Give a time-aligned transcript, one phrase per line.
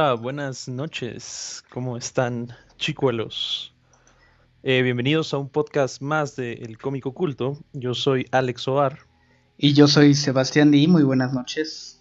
[0.00, 1.64] Hola, buenas noches.
[1.70, 3.74] ¿Cómo están, chicuelos?
[4.62, 7.58] Eh, bienvenidos a un podcast más de El Cómico Oculto.
[7.72, 9.00] Yo soy Alex Oar.
[9.56, 10.86] Y yo soy Sebastián Di.
[10.86, 12.00] Muy buenas noches.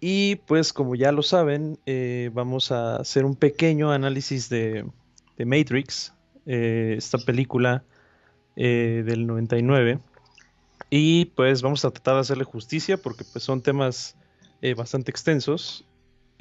[0.00, 4.84] Y pues, como ya lo saben, eh, vamos a hacer un pequeño análisis de,
[5.38, 6.12] Matrix,
[6.46, 7.84] eh, esta película
[8.56, 10.00] del 99.
[10.90, 14.16] Y pues vamos a tratar de hacerle justicia porque pues son temas
[14.76, 15.86] bastante extensos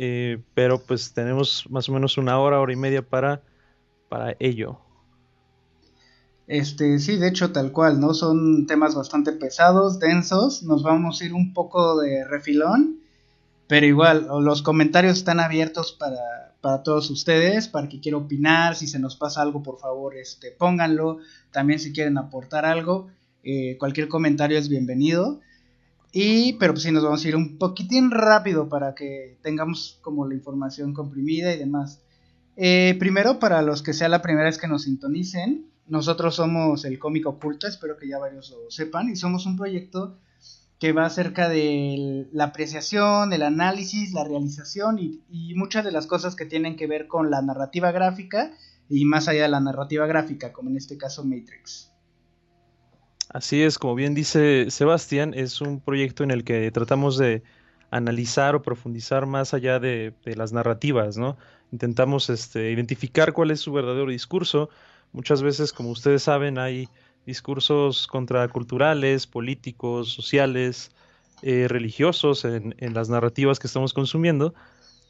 [0.04, 3.44] eh, pero pues tenemos más o menos una hora, hora y media para,
[4.10, 4.80] para ello.
[6.48, 8.16] Este, sí, de hecho, tal cual, ¿no?
[8.16, 13.00] Son temas bastante pesados, densos, nos vamos a ir un poco de refilón,
[13.68, 18.88] pero igual, los comentarios están abiertos para, para todos ustedes, para que quiera opinar, si
[18.88, 21.20] se nos pasa algo, por favor, este, pónganlo,
[21.52, 23.10] también si quieren aportar algo,
[23.44, 25.42] eh, cualquier comentario es bienvenido.
[26.12, 30.28] Y, pero pues sí, nos vamos a ir un poquitín rápido para que tengamos como
[30.28, 32.02] la información comprimida y demás.
[32.58, 37.00] Eh, primero, para los que sea la primera vez que nos sintonicen, nosotros somos el
[37.00, 40.18] cómico oculto, espero que ya varios lo sepan, y somos un proyecto
[40.80, 46.08] que va acerca de la apreciación, el análisis, la realización y, y muchas de las
[46.08, 48.52] cosas que tienen que ver con la narrativa gráfica
[48.90, 51.91] y más allá de la narrativa gráfica, como en este caso Matrix.
[53.34, 57.44] Así es, como bien dice Sebastián, es un proyecto en el que tratamos de
[57.90, 61.38] analizar o profundizar más allá de, las narrativas, ¿no?
[61.72, 64.70] Intentamos este, identificar cuál es su verdadero discurso.
[65.14, 66.90] Muchas veces, como ustedes saben, hay
[67.26, 70.92] discursos contraculturales, políticos, sociales,
[71.42, 74.54] eh, religiosos en, las narrativas que estamos consumiendo.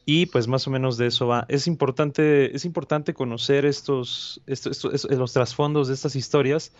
[0.05, 1.45] Y pues más o menos de eso va.
[1.47, 6.71] Es importante, es importante conocer estos, estos los trasfondos de estas historias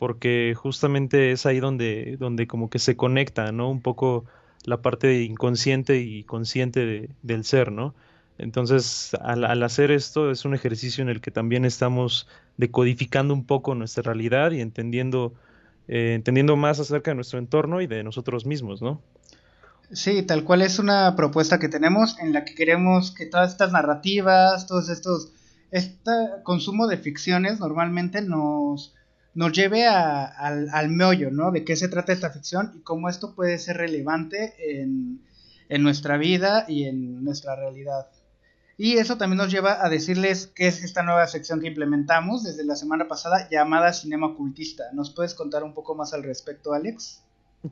[0.00, 3.68] porque justamente es ahí donde, donde como que se conecta, ¿no?
[3.68, 4.24] Un poco
[4.64, 7.94] la parte inconsciente y consciente del ser, ¿no?
[8.38, 13.74] Entonces, al, hacer esto es un ejercicio en el que también estamos decodificando un poco
[13.74, 15.34] nuestra realidad y entendiendo,
[15.86, 19.02] eh, entendiendo más acerca de nuestro entorno y de nosotros mismos, ¿no?
[19.92, 23.70] Sí, tal cual es una propuesta que tenemos en la que queremos que todas estas
[23.72, 25.34] narrativas, todos estos,
[25.70, 26.10] este
[26.42, 28.94] consumo de ficciones normalmente nos,
[29.34, 31.50] nos lleve al, meollo, ¿no?
[31.50, 35.20] De qué se trata esta ficción y cómo esto puede ser relevante en,
[35.82, 38.08] nuestra vida y en nuestra realidad.
[38.76, 42.64] Y eso también nos lleva a decirles qué es esta nueva sección que implementamos desde
[42.64, 44.84] la semana pasada llamada Cinema Ocultista.
[44.94, 47.22] ¿Nos puedes contar un poco más al respecto, Alex?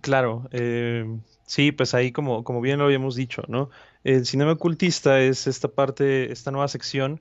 [0.02, 1.06] Claro, eh,
[1.46, 3.70] sí, pues ahí como, como bien lo habíamos dicho, ¿no?
[4.04, 7.20] El Cinema Ocultista es esta parte, esta nueva sección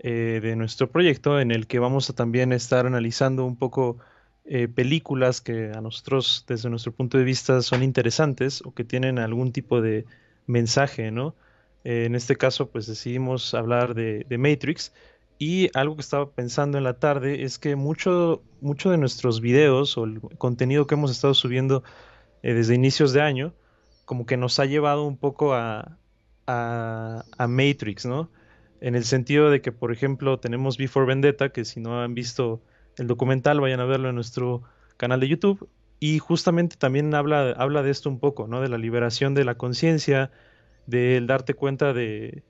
[0.00, 3.98] eh, de nuestro proyecto en el que vamos a también estar analizando un poco
[4.44, 9.18] eh, películas que a nosotros desde nuestro punto de vista son interesantes o que tienen
[9.18, 10.06] algún tipo de
[10.46, 11.34] mensaje, ¿no?
[11.82, 14.92] Eh, en este caso pues decidimos hablar de, Matrix
[15.36, 19.98] y algo que estaba pensando en la tarde es que mucho, mucho de nuestros videos
[19.98, 21.82] o el contenido que hemos estado subiendo
[22.42, 23.52] desde inicios de año
[24.04, 25.98] como que nos ha llevado un poco a,
[26.46, 28.30] a, a Matrix, ¿no?
[28.80, 32.62] En el sentido de que, por ejemplo, tenemos Before Vendetta, que si no han visto
[32.96, 34.62] el documental, vayan a verlo en nuestro
[34.96, 35.68] canal de YouTube.
[36.00, 38.60] Y justamente también habla, habla de esto un poco, ¿no?
[38.60, 40.30] De la liberación de la conciencia,
[40.86, 42.42] del darte cuenta de,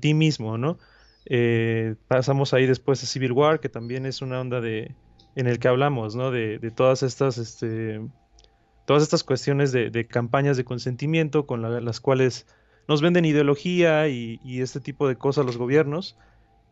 [0.00, 0.78] ti mismo, ¿no?
[1.26, 4.94] Eh, pasamos ahí después a Civil War, que también es una onda de
[5.34, 6.30] en el que hablamos, ¿no?
[6.30, 8.00] De, todas estas, este,
[8.86, 12.46] todas estas cuestiones de, campañas de consentimiento con las cuales
[12.88, 16.16] nos venden ideología y, este tipo de cosas los gobiernos.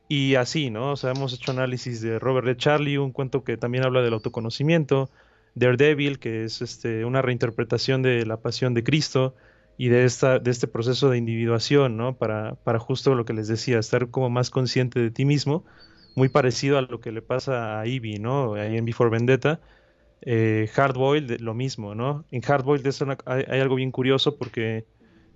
[0.08, 0.92] Y así, ¿no?
[0.92, 4.12] O sea, hemos hecho análisis de Robert de Charlie, un cuento que también habla del
[4.12, 5.10] autoconocimiento,
[5.54, 9.34] Daredevil, que es este, una reinterpretación de la pasión de Cristo
[9.78, 12.16] y de, esta, de este proceso de individuación, ¿no?
[12.16, 15.64] Para, para justo lo que les decía, estar como más consciente de ti mismo,
[16.14, 18.54] muy parecido a lo que le pasa a Ivy, ¿no?
[18.54, 19.60] Ahí en Before Vendetta.
[20.24, 22.24] Eh, Hardboiled, lo mismo, ¿no?
[22.30, 22.86] En Hardboiled
[23.26, 24.84] hay, hay, algo bien curioso porque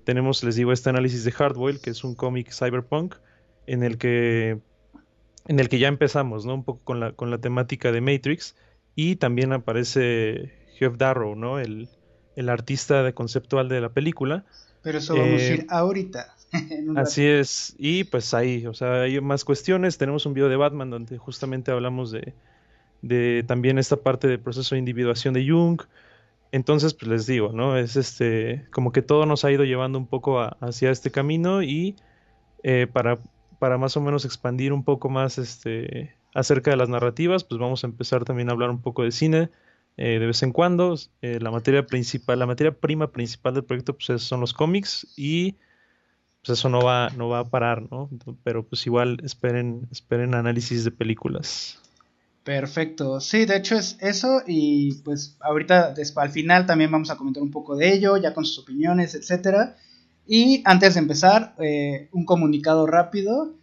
[0.06, 3.16] tenemos, les digo, este análisis de Hardboiled, que es un cómic cyberpunk,
[3.66, 4.60] en el que
[5.48, 6.54] en el que ya empezamos, ¿no?
[6.54, 8.54] Un poco con la, con la temática de Matrix.
[8.94, 11.58] Y también aparece Jeff Darrow, ¿no?
[11.58, 11.88] El,
[12.48, 14.44] artista de conceptual de la película.
[14.82, 16.34] Pero eso vamos a ir eh, ahorita.
[16.96, 17.74] así es.
[17.78, 19.98] Y pues ahí, o sea, hay más cuestiones.
[19.98, 22.32] Tenemos un video de Batman donde justamente hablamos de,
[23.02, 25.80] de también esta parte del proceso de individuación de Jung.
[26.52, 27.76] Entonces, pues les digo, ¿no?
[27.76, 31.96] Es este, como que todo nos ha ido llevando un poco hacia este camino y
[32.62, 33.18] eh, para,
[33.58, 37.84] para más o menos expandir un poco más este, acerca de las narrativas, pues vamos
[37.84, 39.50] a empezar también a hablar un poco de cine
[39.96, 40.94] eh, de vez en cuando.
[41.22, 45.56] Eh, la materia principal, la materia prima principal del proyecto pues son los cómics y
[46.44, 48.08] pues eso no va, no va a parar, ¿no?
[48.44, 51.82] Pero pues igual esperen, esperen análisis de películas.
[52.46, 57.42] Perfecto, sí, de hecho es eso y pues ahorita al final también vamos a comentar
[57.42, 59.74] un poco de ello, ya con sus opiniones, etcétera.
[60.28, 63.56] Y antes de empezar, eh, un comunicado rápido,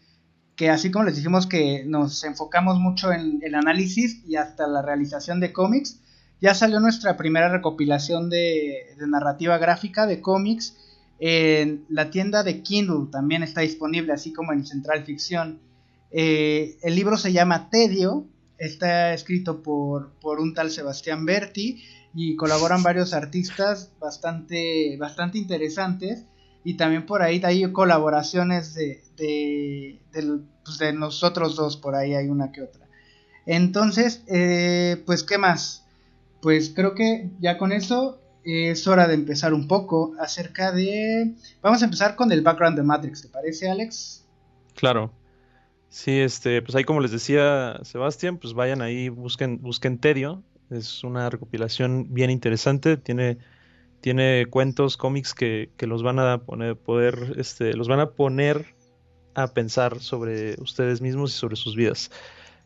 [0.58, 4.82] que así como les dijimos que nos enfocamos mucho en el análisis y hasta la
[4.82, 6.02] realización de cómics,
[6.42, 10.76] ya salió nuestra primera recopilación de, narrativa gráfica de cómics
[11.20, 15.62] en la tienda de Kindle, también está disponible, así como en Central Ficción.
[16.12, 18.28] Eh, el libro se llama Tedio,
[18.58, 21.84] está escrito por, por un tal Sebastián Berti
[22.14, 26.26] y colaboran varios artistas bastante, bastante interesantes
[26.64, 30.00] y también por ahí hay colaboraciones de, de,
[30.64, 32.88] pues de, nosotros dos, por ahí hay una que otra.
[33.46, 35.86] Entonces, eh, pues, ¿qué más?
[36.42, 41.36] Pues creo que ya con eso es hora de empezar un poco acerca de...
[41.62, 44.26] Vamos a empezar con el background de Matrix, ¿te parece, Alex?
[44.76, 45.12] Claro.
[45.94, 50.44] Sí, este, pues ahí como les decía Sebastián, pues vayan ahí, busquen, busquen Tedio.
[50.72, 52.98] Es una recopilación bien interesante.
[52.98, 53.38] Tiene,
[54.02, 58.74] tiene cuentos, cómics que, que los van a poner, poder, este, los van a poner
[59.36, 62.10] a pensar sobre ustedes mismos y sobre sus vidas.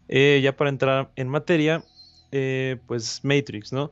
[0.08, 1.84] Eh, ya para entrar en materia,
[2.32, 3.92] eh, pues Matrix, ¿no?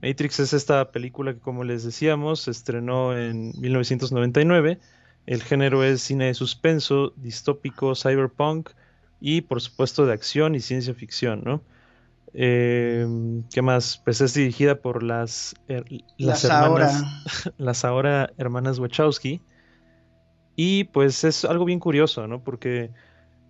[0.00, 4.80] Matrix es esta película que, como les decíamos, se estrenó en 1999
[5.26, 8.70] el género es cine de suspenso, distópico, cyberpunk
[9.20, 11.62] y por supuesto de acción y ciencia ficción, ¿no?
[12.34, 13.06] Eh,
[13.52, 14.00] ¿Qué más?
[14.04, 15.54] Pues es dirigida por las,
[16.16, 17.04] las, hermanas,
[17.58, 19.42] las ahora hermanas Wachowski.
[20.56, 22.42] Y pues es algo bien curioso, ¿no?
[22.42, 22.90] Porque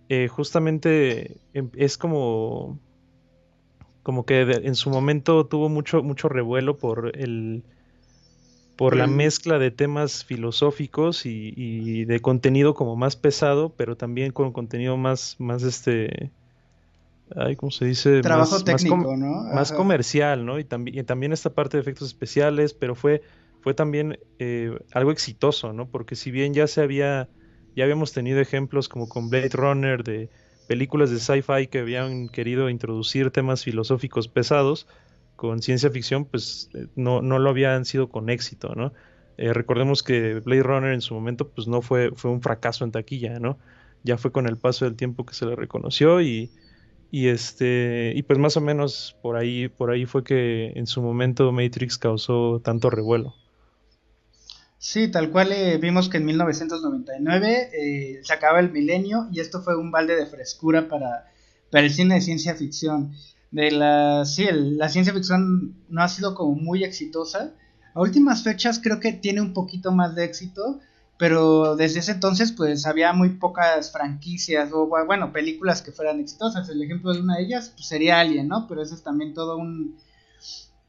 [0.09, 2.79] eh, justamente em, es como,
[4.03, 7.63] como que en su momento tuvo mucho, mucho revuelo por el,
[8.75, 14.51] por la mezcla de temas filosóficos y, de contenido como más pesado, pero también con
[14.51, 16.31] contenido más, más este,
[17.35, 18.21] ay, ¿cómo se dice?
[18.21, 19.43] Trabajo técnico, ¿no?
[19.53, 20.59] Más comercial, ¿no?
[20.59, 23.21] Y también, también esta parte de efectos especiales, pero fue,
[23.61, 25.87] fue también eh, algo exitoso, ¿no?
[25.87, 27.29] Porque si bien ya se había,
[27.75, 30.29] ya habíamos tenido ejemplos como con Blade Runner de
[30.67, 34.87] películas de sci-fi que habían querido introducir temas filosóficos pesados,
[35.35, 38.93] con ciencia ficción, pues eh, no, no lo habían sido con éxito, ¿no?
[39.37, 42.91] Eh, recordemos que Blade Runner en su momento, pues no fue, fue un fracaso en
[42.91, 43.57] taquilla, ¿no?
[44.03, 46.51] Ya fue con el paso del tiempo que se le reconoció y,
[47.09, 51.01] y este, y pues más o menos por ahí, por ahí fue que en su
[51.01, 53.33] momento Matrix causó tanto revuelo.
[54.77, 59.77] Sí, tal cual eh, vimos que en 1999 se acaba el milenio y esto fue
[59.77, 61.31] un balde de frescura para,
[61.71, 63.13] para el cine de ciencia ficción
[63.53, 67.53] de la, sí, la ciencia ficción no ha sido como muy exitosa.
[67.93, 70.79] A últimas fechas creo que tiene un poquito más de éxito,
[71.19, 76.67] pero desde ese entonces pues había muy pocas franquicias o bueno, películas que fueran exitosas.
[76.67, 78.67] El ejemplo de una de ellas pues, sería Alien, ¿no?
[78.67, 79.97] Pero eso es también todo un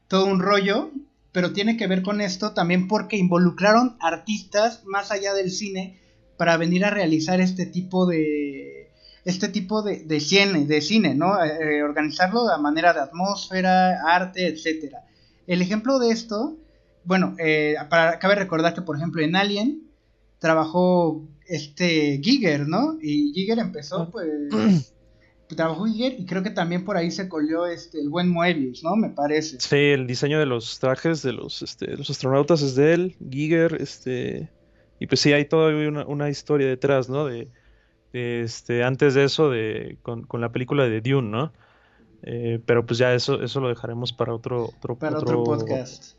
[0.07, 0.89] todo un rollo,
[1.31, 5.99] pero tiene que ver con esto también porque involucraron artistas más allá del cine
[6.35, 8.84] para venir a realizar este tipo de
[9.25, 11.43] este tipo de, de cine, de cine, ¿no?
[11.43, 15.03] Eh, eh, organizarlo a manera de atmósfera, arte, etcétera.
[15.47, 16.55] El ejemplo de esto,
[17.03, 19.81] bueno, eh, para, cabe recordar que, por ejemplo, en Alien
[20.37, 22.97] trabajó este Giger, ¿no?
[23.01, 24.09] Y Giger empezó, ah.
[24.11, 24.93] pues,
[25.47, 28.95] trabajó Giger y creo que también por ahí se colió este, el buen Moebius, ¿no?
[28.95, 29.59] Me parece.
[29.59, 33.81] Sí, el diseño de los trajes de los, este, los astronautas es de él, Giger,
[33.81, 34.51] este,
[34.99, 37.25] y pues sí, hay toda una, una historia detrás, ¿no?
[37.25, 37.49] De
[38.15, 41.53] este, antes de eso, de, con, la película de Dune, ¿no?
[42.23, 46.15] Eh, pero pues ya eso, eso lo dejaremos para otro, otro, para otro, podcast.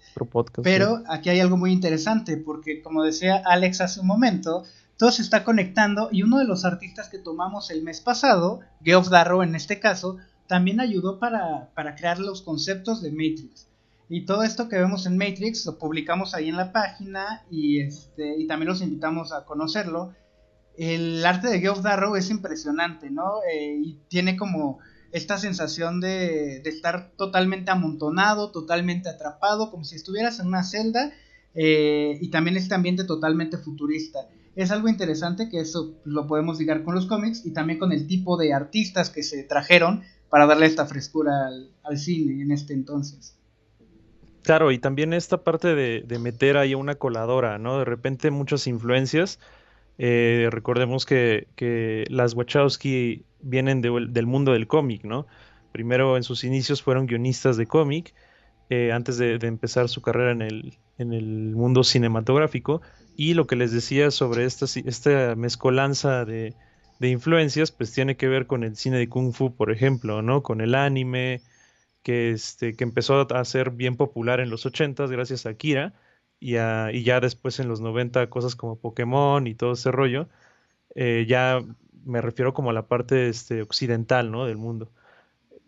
[0.62, 4.62] pero aquí hay algo muy interesante, porque como decía Alex hace un momento,
[4.96, 9.08] todo se está conectando y uno de los artistas que tomamos el mes pasado, Geoff
[9.08, 13.68] Darrow en este caso, también ayudó para, para crear los conceptos de Matrix.
[14.08, 18.36] Y todo esto que vemos en Matrix lo publicamos ahí en la página y, este,
[18.38, 20.14] y también los invitamos a conocerlo
[20.78, 23.40] el arte de Geoff Darrow es impresionante, ¿no?
[23.50, 24.78] Eh, y tiene como
[25.12, 31.12] esta sensación de, estar totalmente amontonado, totalmente atrapado, como si estuvieras en una celda,
[31.54, 34.28] eh, y también este ambiente totalmente futurista.
[34.54, 38.06] Es algo interesante que eso lo podemos ligar con los cómics y también con el
[38.06, 41.49] tipo de artistas que se trajeron para darle esta frescura
[41.83, 43.38] al, cine en este entonces.
[44.42, 47.78] Claro, y también esta parte de, de meter ahí una coladora, ¿no?
[47.78, 49.40] De repente muchas influencias
[49.98, 55.26] eh, recordemos que, las Wachowski vienen del mundo del cómic, ¿no?
[55.72, 58.14] Primero en sus inicios fueron guionistas de cómic,
[58.70, 60.42] eh, antes de, empezar su carrera en
[61.12, 62.82] el, mundo cinematográfico,
[63.16, 66.54] Y lo que les decía sobre esta, esta mezcolanza de,
[66.98, 70.42] de influencias, pues tiene que ver con el cine de Kung Fu, por ejemplo, ¿no?
[70.42, 71.40] Con el anime,
[72.02, 75.94] que, este, que empezó a ser bien popular en los 80 gracias a Akira
[76.40, 80.28] y, y, ya después en los 90 cosas como Pokémon y todo ese rollo.
[80.94, 81.62] Eh, ya
[82.04, 84.46] me refiero como a la parte este, occidental ¿no?
[84.46, 84.90] del mundo.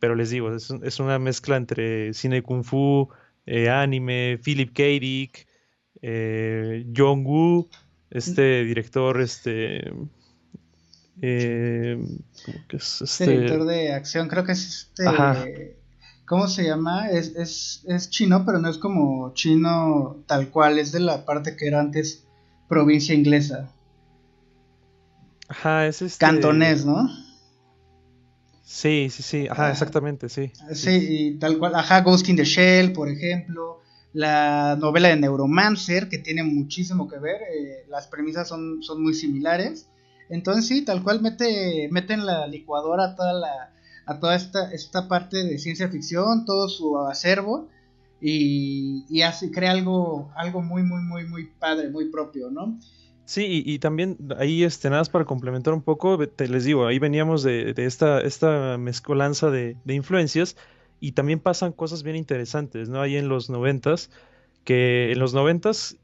[0.01, 3.09] Pero les digo, es, es una mezcla entre cine kung fu,
[3.47, 4.83] eh, anime, Philip K.
[5.01, 5.47] Dick,
[6.03, 7.69] eh, Jong Woo,
[8.11, 9.93] este director, este,
[11.21, 11.99] eh,
[12.71, 15.78] este director de acción, creo que es este
[16.29, 17.09] ¿Cómo se llama?
[17.09, 21.57] Es, es, es chino, pero no es como chino tal cual, es de la parte
[21.57, 22.27] que era antes
[22.69, 23.73] provincia inglesa.
[25.49, 26.19] Ajá, es este...
[26.19, 27.09] Cantonés, ¿no?
[28.63, 30.53] Sí, sí, sí, ajá, exactamente, sí.
[30.75, 33.81] Sí, y tal cual, ajá, Ghost in the Shell, por ejemplo,
[34.13, 39.15] la novela de Neuromancer, que tiene muchísimo que ver, eh, las premisas son, son muy
[39.15, 39.89] similares.
[40.29, 43.73] Entonces sí, tal cual mete, mete en la licuadora toda la,
[44.09, 47.69] a toda esta, esta parte de ciencia ficción, todo su acervo
[48.23, 52.79] y, y hace, crea algo, algo muy, muy, muy, muy padre, muy propio, ¿no?
[53.27, 56.99] Sí, y, también ahí, este, nada más para complementar un poco, te les digo, ahí
[56.99, 60.57] veníamos de, esta, esta mezcolanza de, influencias
[61.01, 63.03] y también pasan cosas bien interesantes, ¿no?
[63.03, 64.11] Ahí en los noventas,
[64.65, 65.99] que en los noventas,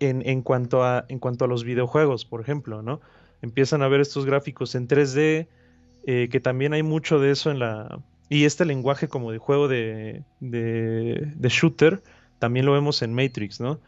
[0.00, 3.00] en, en, cuanto a, en cuanto a los videojuegos, por ejemplo, ¿no?
[3.40, 5.48] Empiezan a ver estos gráficos en 3D,
[6.06, 8.00] eh, que también hay mucho de eso en la...
[8.28, 12.02] Y este lenguaje como de juego de, de, shooter,
[12.38, 13.78] también lo vemos en Matrix, ¿no?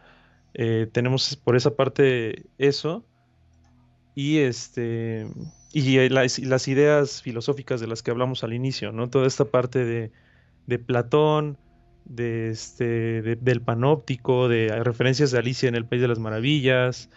[0.53, 3.05] Eh, tenemos por esa parte eso.
[4.15, 5.27] Y este.
[5.73, 9.09] Y las, las, ideas filosóficas de las que hablamos al inicio, ¿no?
[9.09, 10.13] Toda esta parte de,
[10.67, 11.57] de Platón,
[12.05, 17.11] de este, del panóptico, de referencias de Alicia en el País de las Maravillas,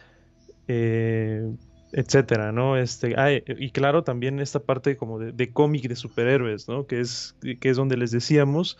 [0.68, 1.52] eh,
[1.98, 2.78] etcétera, ¿no?
[2.78, 3.16] Este,
[3.58, 6.86] y claro, también esta parte como de, cómic de superhéroes, ¿no?
[6.86, 8.78] Que es, que es donde les decíamos,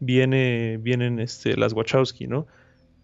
[0.00, 2.46] viene, vienen este, las Wachowski, ¿no?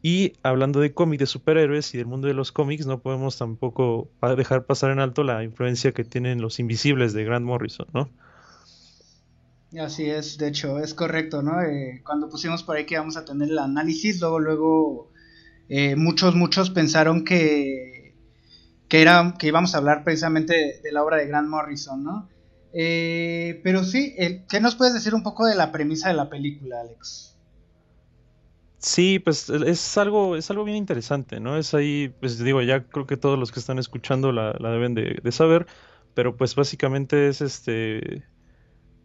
[0.01, 4.09] Y hablando de cómic de superhéroes y del mundo de los cómics, no podemos tampoco
[4.35, 8.09] dejar pasar en alto la influencia que tienen los invisibles de Grant Morrison, ¿no?
[9.79, 11.61] Así es, de hecho, es correcto, ¿no?
[11.61, 15.13] Eh, cuando pusimos por ahí que vamos a tener el análisis, luego, luego,
[15.69, 17.90] eh, muchos, muchos pensaron que
[18.91, 22.29] que, era, que íbamos a hablar precisamente de, la obra de Grant Morrison, ¿no?
[22.73, 24.15] Eh, pero sí,
[24.49, 27.39] ¿qué nos puedes decir un poco de la premisa de la película, Alex?
[28.79, 31.57] Sí, pues es algo, es algo bien interesante, ¿no?
[31.57, 35.21] Es ahí, pues digo, ya creo que todos los que están escuchando la, deben de,
[35.33, 35.67] saber,
[36.15, 38.25] pero pues básicamente es este,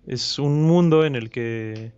[0.08, 1.92] es un mundo en el que,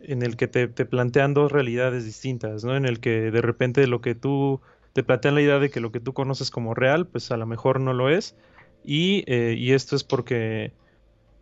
[0.00, 2.76] en el que te, te plantean dos realidades distintas, ¿no?
[2.76, 4.60] En el que de repente lo que tú
[4.92, 7.46] te plantean la idea de que lo que tú conoces como real, pues a lo
[7.46, 8.36] mejor no lo es.
[8.84, 10.72] Y, eh, y esto es porque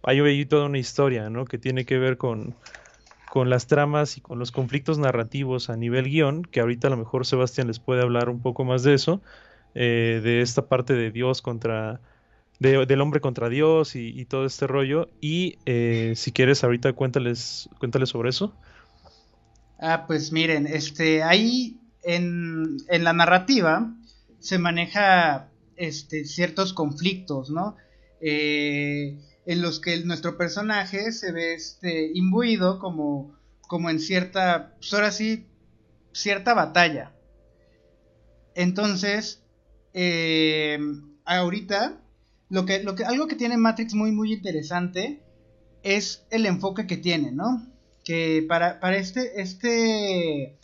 [0.02, 1.44] hay ahí toda una historia, ¿no?
[1.44, 2.54] Que tiene que ver con,
[3.30, 6.96] con las tramas y con los conflictos narrativos a nivel guion, que ahorita a lo
[6.96, 9.22] mejor Sebastián les puede hablar un poco más de eso,
[9.74, 12.00] eh, de esta parte de Dios contra,
[12.58, 15.08] del hombre contra Dios y, todo este rollo.
[15.20, 18.52] Y eh, si quieres, ahorita cuéntales, cuéntales sobre eso.
[19.78, 23.94] Ah, pues miren, este, ahí en, la narrativa
[24.38, 27.76] se maneja este, ciertos conflictos, ¿no?
[28.20, 34.92] Eh, en los que nuestro personaje se ve este, imbuido como, como en cierta, pues
[34.92, 35.46] ahora sí,
[36.12, 37.12] cierta batalla.
[38.54, 39.42] Entonces,
[39.94, 40.78] eh,
[41.24, 42.00] ahorita,
[42.50, 45.22] lo que, lo que, algo que tiene Matrix muy, muy interesante
[45.82, 47.66] es el enfoque que tiene, ¿no?
[48.04, 50.58] Que para, para este, este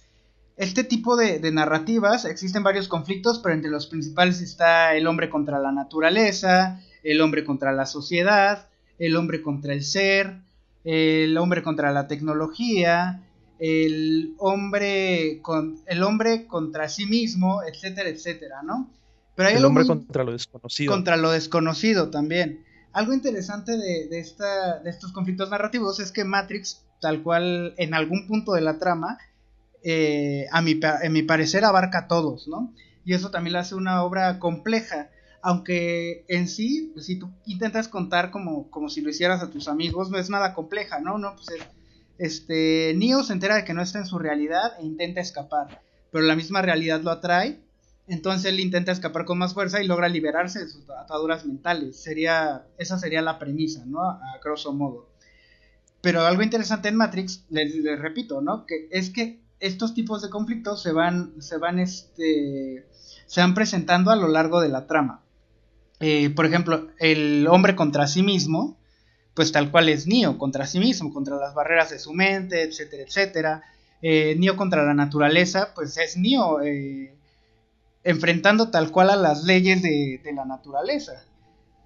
[0.56, 5.58] este tipo de, narrativas existen varios conflictos, pero entre los principales está el hombre contra
[5.58, 8.68] la naturaleza, el hombre contra la sociedad,
[8.98, 10.38] el hombre contra el ser,
[10.84, 13.22] el hombre contra la tecnología,
[13.58, 18.90] el hombre con el hombre contra sí mismo, etcétera, etcétera, ¿no?
[19.34, 20.92] Pero hay el hombre contra lo desconocido.
[20.92, 22.64] Contra lo desconocido también.
[22.92, 27.92] Algo interesante de, de, esta, de estos conflictos narrativos es que Matrix, tal cual en
[27.92, 29.18] algún punto de la trama,
[29.84, 32.72] eh, a, mi, mi parecer abarca a todos, ¿no?
[33.04, 35.10] Y eso también le hace una obra compleja,
[35.42, 40.10] aunque en sí, si tú intentas contar como, como si lo hicieras a tus amigos,
[40.10, 41.18] no es nada compleja, ¿no?
[41.18, 41.48] No, pues
[42.18, 46.24] este, Neo se entera de que no está en su realidad e intenta escapar, pero
[46.24, 47.60] la misma realidad lo atrae,
[48.06, 52.02] entonces él intenta escapar con más fuerza y logra liberarse de sus ataduras mentales.
[52.02, 54.02] Sería, esa sería la premisa, ¿no?
[54.02, 55.08] A grosso modo.
[56.00, 58.66] Pero algo interesante en Matrix, les, repito, ¿no?
[58.66, 62.86] Que es que estos tipos de conflictos se van, se van, este,
[63.26, 65.22] se van presentando a lo largo de la trama.
[66.00, 68.76] Eh, por ejemplo, el hombre contra sí mismo,
[69.34, 73.02] pues tal cual es Neo contra sí mismo, contra las barreras de su mente, etcétera,
[73.04, 73.62] etcétera.
[74.02, 77.16] Eh, Neo contra la naturaleza, pues es Neo eh,
[78.02, 81.24] enfrentando tal cual a las leyes de, la naturaleza.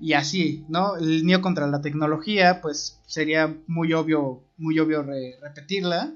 [0.01, 0.97] Y así, ¿no?
[0.97, 6.13] El Neo contra la tecnología, pues sería muy obvio, muy obvio repetirla.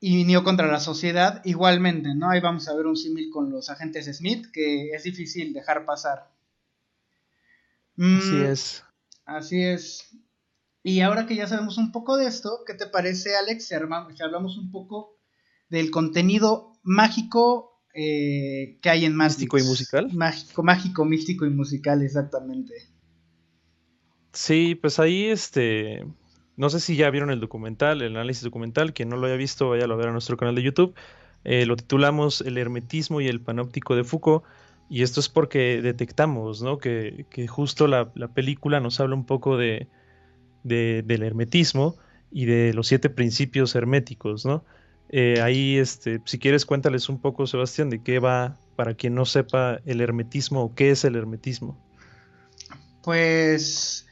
[0.00, 2.30] Y Neo contra la sociedad, igualmente, ¿no?
[2.30, 6.30] Ahí vamos a ver un símil con los agentes Smith, que es difícil dejar pasar.
[7.98, 8.84] Así mm, es.
[9.26, 10.10] Así es.
[10.82, 13.66] Y ahora que ya sabemos un poco de esto, ¿qué te parece, Alex?
[13.66, 15.18] Si, hablamos un poco
[15.68, 19.40] del contenido mágico eh, que hay en Matrix.
[19.40, 20.08] Místico y musical.
[20.12, 22.74] Mágico, mágico, místico y musical, exactamente.
[24.32, 26.06] Sí, pues ahí este.
[26.60, 28.92] No sé si ya vieron el documental, el análisis documental.
[28.92, 30.94] Quien no lo haya visto, vaya a ver a nuestro canal de YouTube.
[31.42, 34.44] Eh, lo titulamos El hermetismo y el panóptico de Foucault.
[34.90, 36.76] Y esto es porque detectamos, ¿no?
[36.76, 39.88] Que, justo la, película nos habla un poco de,
[40.62, 41.96] del hermetismo
[42.30, 44.62] y de los siete principios herméticos, ¿no?
[45.08, 49.24] Eh, ahí, este, si quieres, cuéntales un poco, Sebastián, de qué va, para quien no
[49.24, 51.82] sepa el hermetismo o qué es el hermetismo.
[53.02, 54.06] Pues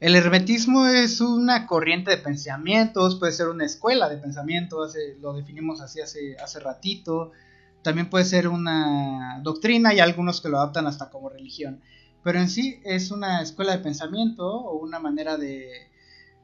[0.00, 5.80] el hermetismo es una corriente de pensamientos, puede ser una escuela de pensamientos, lo definimos
[5.80, 7.32] así hace, hace ratito
[7.82, 11.80] también puede ser una doctrina y algunos que lo adaptan hasta como religión.
[12.22, 15.88] Pero en sí es una escuela de pensamiento o una manera de,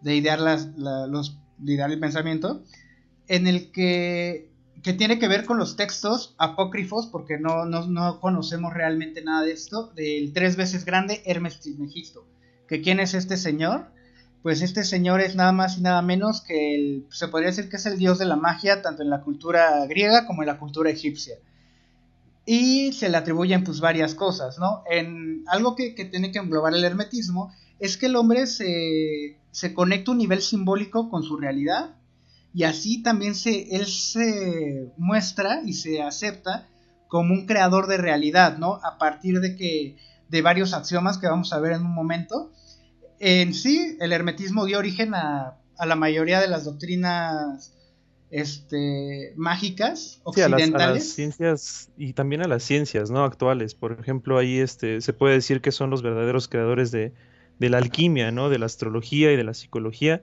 [0.02, 2.62] idear, las, los, idear el pensamiento
[3.28, 4.50] en el que,
[4.82, 9.52] que, tiene que ver con los textos apócrifos, porque no, no, conocemos realmente nada de
[9.52, 12.24] esto, del tres veces grande Hermes Trismegisto.
[12.68, 13.86] ¿Que quién es este señor?
[14.42, 17.76] Pues este señor es nada más y nada menos que el, se podría decir que
[17.76, 20.90] es el dios de la magia, tanto en la cultura griega como en la cultura
[20.90, 21.36] egipcia.
[22.44, 24.82] Y se le atribuyen pues varias cosas, ¿no?
[24.88, 30.10] En algo que, tiene que englobar el hermetismo es que el hombre se, se conecta
[30.10, 31.96] a un nivel simbólico con su realidad
[32.56, 36.66] y así también se, él se muestra y se acepta
[37.06, 38.80] como un creador de realidad, ¿no?
[38.82, 39.96] A partir de que
[40.28, 42.52] de varios axiomas que vamos a ver en un momento
[43.18, 47.74] en sí, el hermetismo dio origen a, la mayoría de las doctrinas
[48.30, 50.74] este, mágicas occidentales.
[50.74, 53.74] a, las, ciencias y también a las ciencias no actuales.
[53.74, 57.12] Por ejemplo, ahí este, se puede decir que son los verdaderos creadores de,
[57.58, 58.48] la alquimia, ¿no?
[58.48, 60.22] de la astrología y de la psicología.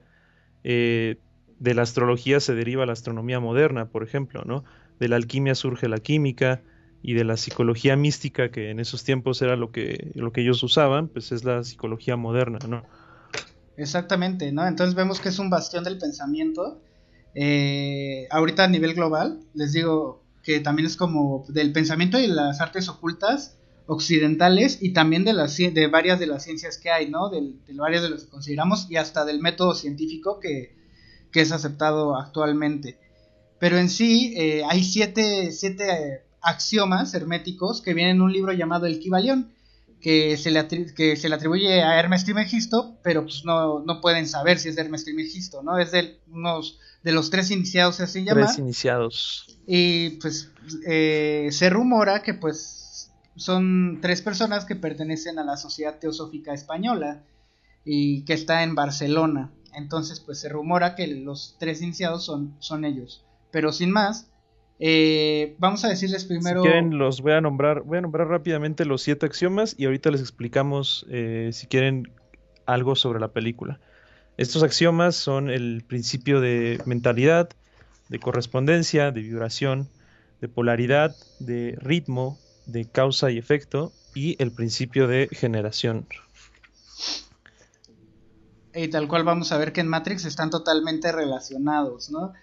[0.62, 1.18] Eh,
[1.58, 4.64] de la astrología se deriva la astronomía moderna, por ejemplo, ¿no?
[4.98, 6.62] De la alquimia surge la química,
[7.06, 10.62] y de la psicología mística, que en esos tiempos era lo que, lo que ellos
[10.62, 12.82] usaban, pues es la psicología moderna, ¿no?
[13.76, 14.66] Exactamente, ¿no?
[14.66, 16.80] Entonces vemos que es un bastión del pensamiento.
[17.34, 22.62] Eh, ahorita a nivel global, les digo que también es como del pensamiento y las
[22.62, 27.28] artes ocultas occidentales y también de, las, de varias de las ciencias que hay, ¿no?
[27.28, 30.74] De, varias de las que consideramos y hasta del método científico que,
[31.34, 32.96] es aceptado actualmente.
[33.58, 38.86] Pero en sí eh, hay siete, siete axiomas herméticos que vienen en un libro llamado
[38.86, 39.52] El Kibalión,
[40.00, 44.28] que se le, que se le atribuye a Hermes Trismegisto, pero pues no, no pueden
[44.28, 45.78] saber si es de Hermes Trismegisto, ¿no?
[45.78, 48.46] Es de unos de los tres iniciados así llama.
[48.46, 49.58] Tres iniciados.
[49.66, 50.50] Y pues
[50.86, 57.22] eh, se rumora que pues son tres personas que pertenecen a la Sociedad Teosófica Española
[57.84, 59.52] y que está en Barcelona.
[59.74, 63.24] Entonces pues se rumora que los tres iniciados son, son ellos.
[63.50, 64.26] Pero sin más,
[64.86, 66.62] eh, vamos a decirles primero.
[66.62, 67.80] Si quieren, los voy a nombrar.
[67.84, 72.12] Voy a nombrar rápidamente los siete axiomas y ahorita les explicamos eh, si quieren
[72.66, 73.80] algo sobre la película.
[74.36, 77.48] Estos axiomas son el principio de mentalidad,
[78.10, 79.88] de correspondencia, de vibración,
[80.42, 86.06] de polaridad, de ritmo, de causa y efecto y el principio de generación.
[88.74, 92.34] Y tal cual vamos a ver que en Matrix están totalmente relacionados, ¿no?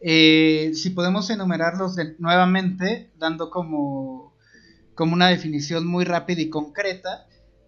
[0.00, 4.34] Eh, si podemos enumerarlos nuevamente, dando como,
[4.94, 7.26] como una definición muy rápida y concreta,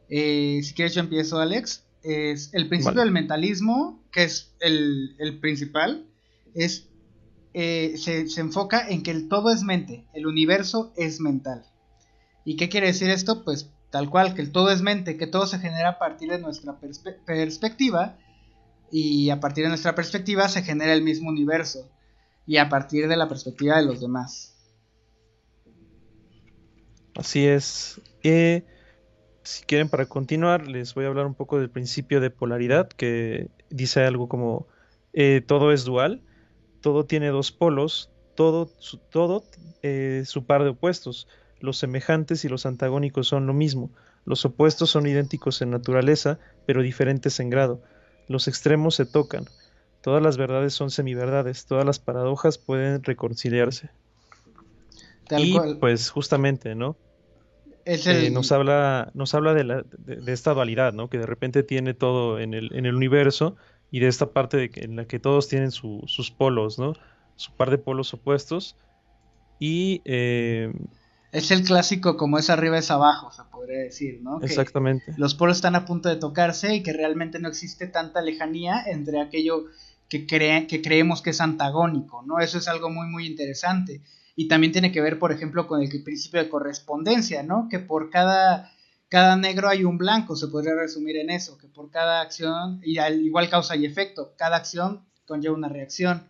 [0.08, 6.06] eh, si quieres yo empiezo, Alex, es el principio del mentalismo, que es el, principal,
[6.54, 6.88] es,
[7.52, 11.66] eh, se, enfoca en que el todo es mente, el universo es mental.
[12.44, 13.44] ¿Y qué quiere decir esto?
[13.44, 16.38] Pues tal cual, que el todo es mente, que todo se genera a partir de
[16.38, 16.78] nuestra
[17.26, 18.18] perspectiva
[18.90, 21.90] y a partir de nuestra perspectiva se genera el mismo universo
[22.46, 24.56] y a partir de la perspectiva de los demás.
[27.14, 28.00] Así es.
[28.22, 28.64] Eh,
[29.42, 33.50] si quieren, para continuar, les voy a hablar un poco del principio de polaridad, que
[33.70, 34.66] dice algo como
[35.12, 36.22] eh, todo es dual.
[36.80, 39.44] todo tiene dos polos, todo, su, todo
[39.82, 41.28] eh, su par de opuestos.
[41.60, 43.90] Los semejantes y los antagónicos son lo mismo.
[44.24, 47.82] Los opuestos son idénticos en naturaleza, pero diferentes en grado.
[48.28, 49.46] Los extremos se tocan.
[50.02, 51.66] Todas las verdades son semiverdades.
[51.66, 53.90] Todas las paradojas pueden reconciliarse.
[55.30, 56.96] y pues justamente, ¿no?
[57.84, 61.08] Eh, nos habla, nos habla de, la, de, esta dualidad, ¿no?
[61.08, 63.56] Que de repente tiene todo en el, en el universo
[63.90, 66.94] y de esta parte de que, en la que todos tienen sus polos, ¿no?
[67.36, 68.76] Su par de polos opuestos.
[69.58, 70.72] Y eh,
[71.32, 74.40] es el clásico como es arriba es abajo, se podría decir, ¿no?
[74.42, 75.14] Exactamente.
[75.16, 79.20] Los polos están a punto de tocarse y que realmente no existe tanta lejanía entre
[79.20, 79.64] aquello
[80.20, 82.38] que, creemos que es antagónico, ¿no?
[82.38, 84.02] Eso es algo muy, muy interesante.
[84.36, 87.68] Y también tiene que ver, por ejemplo, con el principio de correspondencia, ¿no?
[87.70, 88.70] Que por cada,
[89.08, 92.98] cada negro hay un blanco, se podría resumir en eso, que por cada acción, y
[92.98, 96.24] al igual causa y efecto, cada acción conlleva una reacción.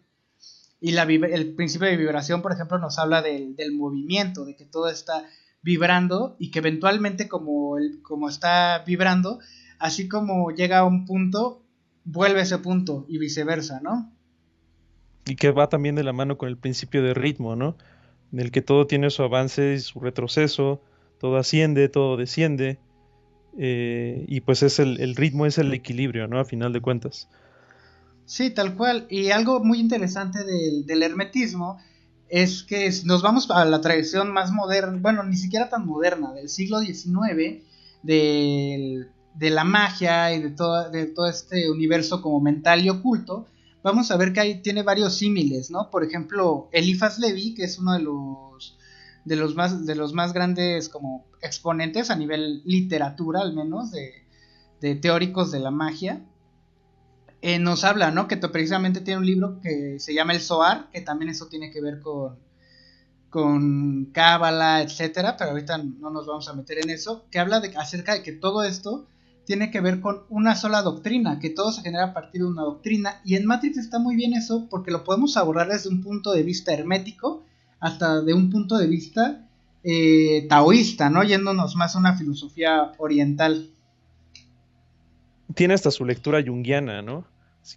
[0.81, 4.89] Y la, el principio de vibración, por ejemplo, nos habla del, movimiento, de que todo
[4.89, 5.25] está
[5.63, 9.39] vibrando y que eventualmente como, el, como está vibrando,
[9.79, 11.62] así como llega a un punto,
[12.05, 14.13] vuelve a ese punto y viceversa, ¿no?
[15.27, 17.77] Y que va también de la mano con el principio de ritmo, ¿no?
[18.33, 20.83] En el que todo tiene su avance y su retroceso,
[21.19, 22.79] todo asciende, todo desciende,
[23.59, 26.41] eh, y pues es el, el, ritmo es el equilibrio, ¿no?
[26.41, 27.29] A final de cuentas.
[28.25, 29.07] Sí, tal cual.
[29.11, 31.79] Y algo muy interesante del, hermetismo
[32.29, 36.49] es que nos vamos a la tradición más moderna, bueno, ni siquiera tan moderna, del
[36.49, 37.63] siglo XIX,
[39.35, 43.47] de, la magia y de todo, de todo este universo como mental y oculto,
[43.83, 45.91] vamos a ver que ahí tiene varios símiles, ¿no?
[45.91, 48.79] Por ejemplo, Eliphas Levi, que es uno de los
[49.25, 54.25] de los más de los más grandes como exponentes a nivel literatura al menos de,
[54.81, 56.23] de teóricos de la magia
[57.43, 58.29] eh, nos habla, ¿no?
[58.29, 61.81] Que precisamente tiene un libro que se llama El Zohar, que también eso tiene que
[61.81, 62.39] ver con,
[63.31, 67.77] con Cábala, etcétera, pero ahorita no nos vamos a meter en eso, que habla de,
[67.77, 69.09] acerca de que todo esto
[69.45, 72.63] tiene que ver con una sola doctrina, que todo se genera a partir de una
[72.63, 76.33] doctrina, y en Matrix está muy bien eso porque lo podemos abordar desde un punto
[76.33, 77.45] de vista hermético
[77.81, 79.49] hasta de un punto de vista
[79.83, 81.25] eh, taoísta, ¿no?
[81.25, 83.69] Yéndonos más a una filosofía oriental.
[85.55, 87.27] Tiene hasta su lectura junguiana, ¿no?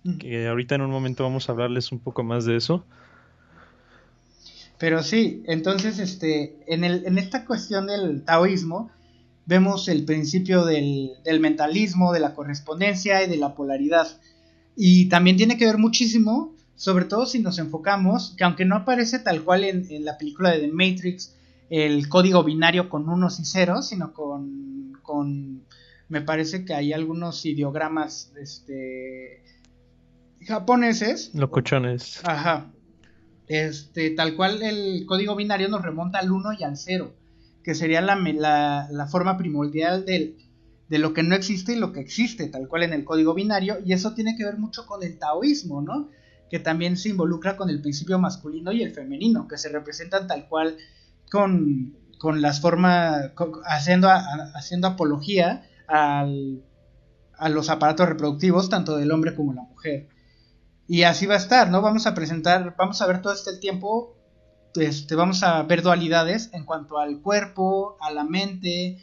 [0.03, 0.17] Mm.
[0.17, 2.83] que ahorita en un momento vamos a hablarles un poco más de eso.
[4.77, 8.91] Pero sí, entonces este, en, el, en esta cuestión del taoísmo
[9.45, 14.07] vemos el principio del, mentalismo, de la correspondencia y de la polaridad.
[14.75, 19.19] Y también tiene que ver muchísimo, sobre todo si nos enfocamos, que aunque no aparece
[19.19, 21.35] tal cual en, en la película de The Matrix,
[21.69, 25.65] el código binario con unos y ceros, sino con, con
[26.09, 29.43] me parece que hay algunos ideogramas este,
[30.45, 31.31] japoneses.
[31.33, 32.21] Locochones.
[32.23, 32.71] Ajá.
[33.47, 37.13] Este, tal cual el código binario nos remonta al 1 y al 0,
[37.65, 38.15] que sería la,
[38.91, 40.37] la, forma primordial del,
[40.87, 43.77] de lo que no existe y lo que existe, tal cual en el código binario,
[43.83, 46.11] y eso tiene que ver mucho con el taoísmo, ¿no?
[46.51, 50.47] Que también se involucra con el principio masculino y el femenino, que se representan tal
[50.47, 50.77] cual
[51.31, 53.31] con, con las formas,
[53.65, 54.09] haciendo,
[54.53, 56.61] haciendo apología al,
[57.35, 60.07] a los aparatos reproductivos, tanto del hombre como la mujer.
[60.87, 61.81] Y así va a estar, ¿no?
[61.81, 64.14] Vamos a presentar, vamos a ver todo este tiempo,
[64.77, 68.99] este, vamos a ver dualidades en cuanto al cuerpo, a la mente,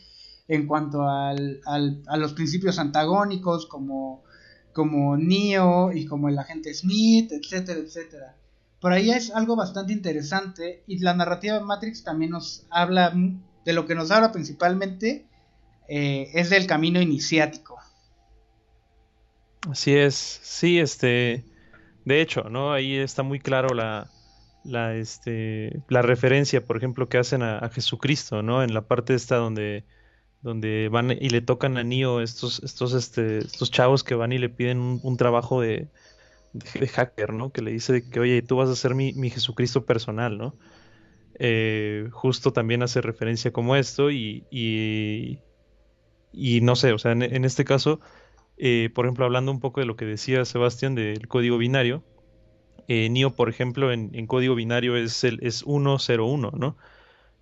[0.49, 4.25] en cuanto al, a los principios antagónicos como,
[4.73, 8.37] como Neo y como el agente Smith, etcétera, etcétera.
[8.81, 13.13] Por ahí es algo bastante interesante y la narrativa de Matrix también nos habla,
[13.65, 15.27] de lo que nos habla principalmente,
[15.89, 17.79] eh, es del camino iniciático.
[19.71, 21.45] Así es, sí, este,
[22.05, 22.73] de hecho, ¿no?
[22.73, 24.11] Ahí está muy claro la,
[24.65, 28.63] la, este, la referencia, por ejemplo, que hacen a, Jesucristo, ¿no?
[28.63, 29.85] En la parte esta donde,
[30.43, 34.39] donde van y le tocan a Neo estos, estos, este, estos chavos que van y
[34.39, 35.89] le piden un, trabajo de,
[36.53, 37.51] de, hacker, ¿no?
[37.53, 40.57] Que le dice que, oye, tú vas a ser mi, mi Jesucristo personal, ¿no?
[41.39, 45.41] Eh, justo también hace referencia como esto y, y,
[46.33, 48.01] y no sé, o sea, en este caso
[48.65, 52.05] eh, por ejemplo, hablando un poco de lo que decía Sebastián del código binario,
[52.89, 56.77] eh, NIO, por ejemplo, en, código binario es, el, es 101, ¿no?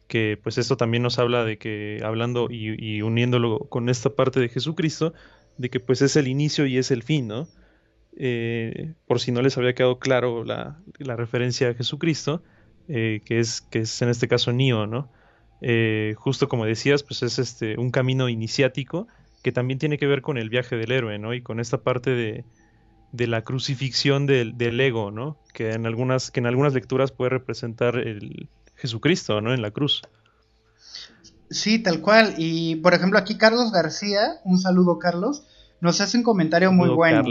[0.09, 4.49] Que pues esto también nos habla de que, hablando y, uniéndolo con esta parte de
[4.49, 5.13] Jesucristo,
[5.57, 7.49] de que pues es el inicio y es el fin, ¿no?
[8.17, 12.43] Eh, por si no les había quedado claro la, referencia a Jesucristo,
[12.89, 15.11] que, es, que es en este caso NIO, ¿no?
[16.17, 19.07] justo como decías, pues es este, un camino iniciático
[19.43, 21.35] que también tiene que ver con el viaje del héroe, ¿no?
[21.35, 22.45] Y con esta parte de,
[23.13, 25.37] de la crucifixión del, ego, ¿no?
[25.53, 29.53] Que en algunas, que en algunas lecturas puede representar el Jesucristo, ¿no?
[29.53, 30.03] En la cruz.
[31.51, 32.35] Sí, tal cual.
[32.39, 35.45] Y por ejemplo, aquí Carlos García, un saludo Carlos,
[35.81, 37.25] nos hace un comentario muy bueno.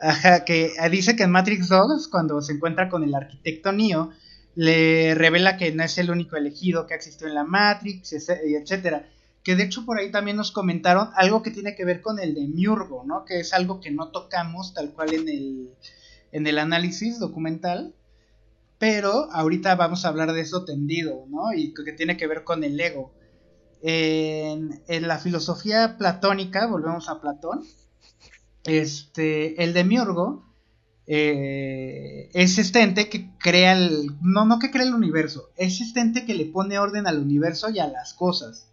[0.00, 4.10] Ajá, que dice que en Matrix 2, cuando se encuentra con el arquitecto Neo,
[4.54, 9.08] le revela que no es el único elegido que existió en la Matrix, etcétera.
[9.44, 12.34] Que de hecho por ahí también nos comentaron algo que tiene que ver con el
[12.34, 13.24] de Miurgo, ¿no?
[13.24, 15.70] Que es algo que no tocamos tal cual en el,
[16.32, 17.94] en el análisis documental.
[18.78, 21.52] Pero ahorita vamos a hablar de eso tendido, ¿no?
[21.52, 23.12] Y que tiene que ver con el ego.
[23.82, 27.62] En, la filosofía platónica, volvemos a Platón,
[28.64, 30.42] este, el de Miurgo
[31.06, 34.10] eh, es este ente que crea el.
[34.22, 35.50] No, no que crea el universo.
[35.56, 38.70] Es este ente que le pone orden al universo y a las cosas.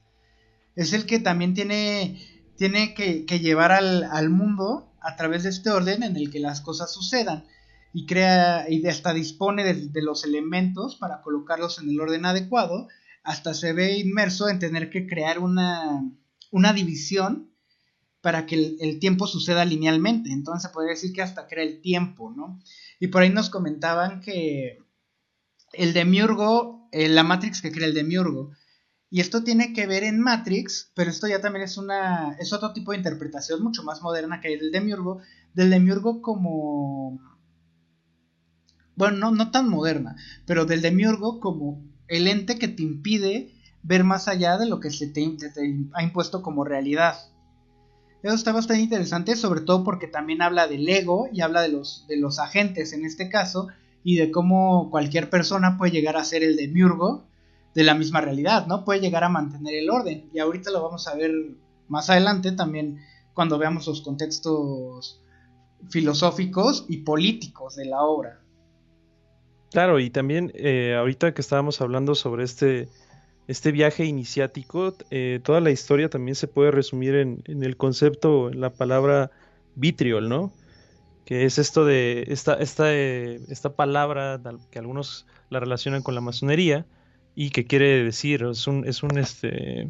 [0.76, 2.28] Es el que también tiene.
[2.58, 6.94] Tiene que, llevar al, mundo a través de este orden en el que las cosas
[6.94, 7.46] sucedan.
[7.94, 8.66] Y crea.
[8.70, 12.88] Y hasta dispone de, los elementos para colocarlos en el orden adecuado.
[13.24, 16.02] Hasta se ve inmerso en tener que crear una.
[16.52, 17.52] una división
[18.22, 20.32] para que el, tiempo suceda linealmente.
[20.32, 22.60] Entonces se podría decir que hasta crea el tiempo, ¿no?
[23.00, 24.78] Y por ahí nos comentaban que
[25.74, 28.52] el demiurgo, eh, la Matrix que crea el demiurgo,
[29.14, 32.72] y esto tiene que ver en Matrix, pero esto ya también es una es otro
[32.72, 35.20] tipo de interpretación mucho más moderna que el del demiurgo,
[35.54, 37.20] del demiurgo como
[38.96, 44.06] bueno, no, no tan moderna, pero del demiurgo como el ente que te impide ver
[44.06, 45.22] más allá de lo que se te
[45.94, 47.18] ha impuesto como realidad.
[48.24, 52.06] Eso está bastante interesante, sobre todo porque también habla del ego y habla de los,
[52.08, 53.68] de los agentes en este caso
[54.06, 57.26] y de cómo cualquier persona puede llegar a ser el demiurgo
[57.74, 58.84] de la misma realidad, ¿no?
[58.84, 60.30] Puede llegar a mantener el orden.
[60.34, 61.32] Y ahorita lo vamos a ver
[61.88, 63.00] más adelante también
[63.34, 65.22] cuando veamos los contextos
[65.90, 68.42] filosóficos y políticos de la obra.
[69.72, 72.90] Claro, y también eh, ahorita que estábamos hablando sobre este
[73.52, 78.62] este viaje iniciático, eh, toda la historia también se puede resumir en, el concepto, en
[78.62, 79.32] la palabra
[79.76, 80.54] vitriol, ¿no?
[81.26, 86.22] Que es esto de esta, esta, eh, esta palabra que algunos la relacionan con la
[86.22, 86.86] masonería
[87.36, 89.90] y que quiere decir, es un, es un este,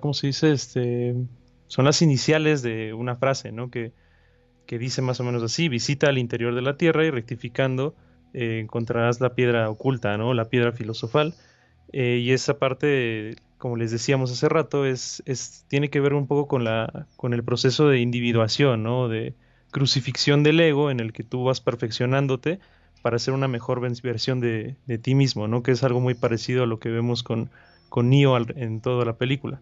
[0.00, 0.52] ¿cómo se dice?
[0.52, 1.14] Este,
[1.66, 3.70] son las iniciales de una frase, ¿no?
[3.70, 3.92] Que,
[4.66, 7.94] que dice más o menos así, visita al interior de la tierra y rectificando
[8.32, 10.34] eh, encontrarás la piedra oculta, ¿no?
[10.34, 11.34] La piedra filosofal
[11.96, 16.26] eh, y esa parte, como les decíamos hace rato, es, es, tiene que ver un
[16.26, 19.08] poco con, la, con el proceso de individuación, ¿no?
[19.08, 19.34] de
[19.70, 22.58] crucifixión del ego en el que tú vas perfeccionándote
[23.04, 25.62] para ser una mejor versión de, ti mismo, ¿no?
[25.62, 27.50] que es algo muy parecido a lo que vemos con,
[27.90, 29.60] con Neo en toda la película.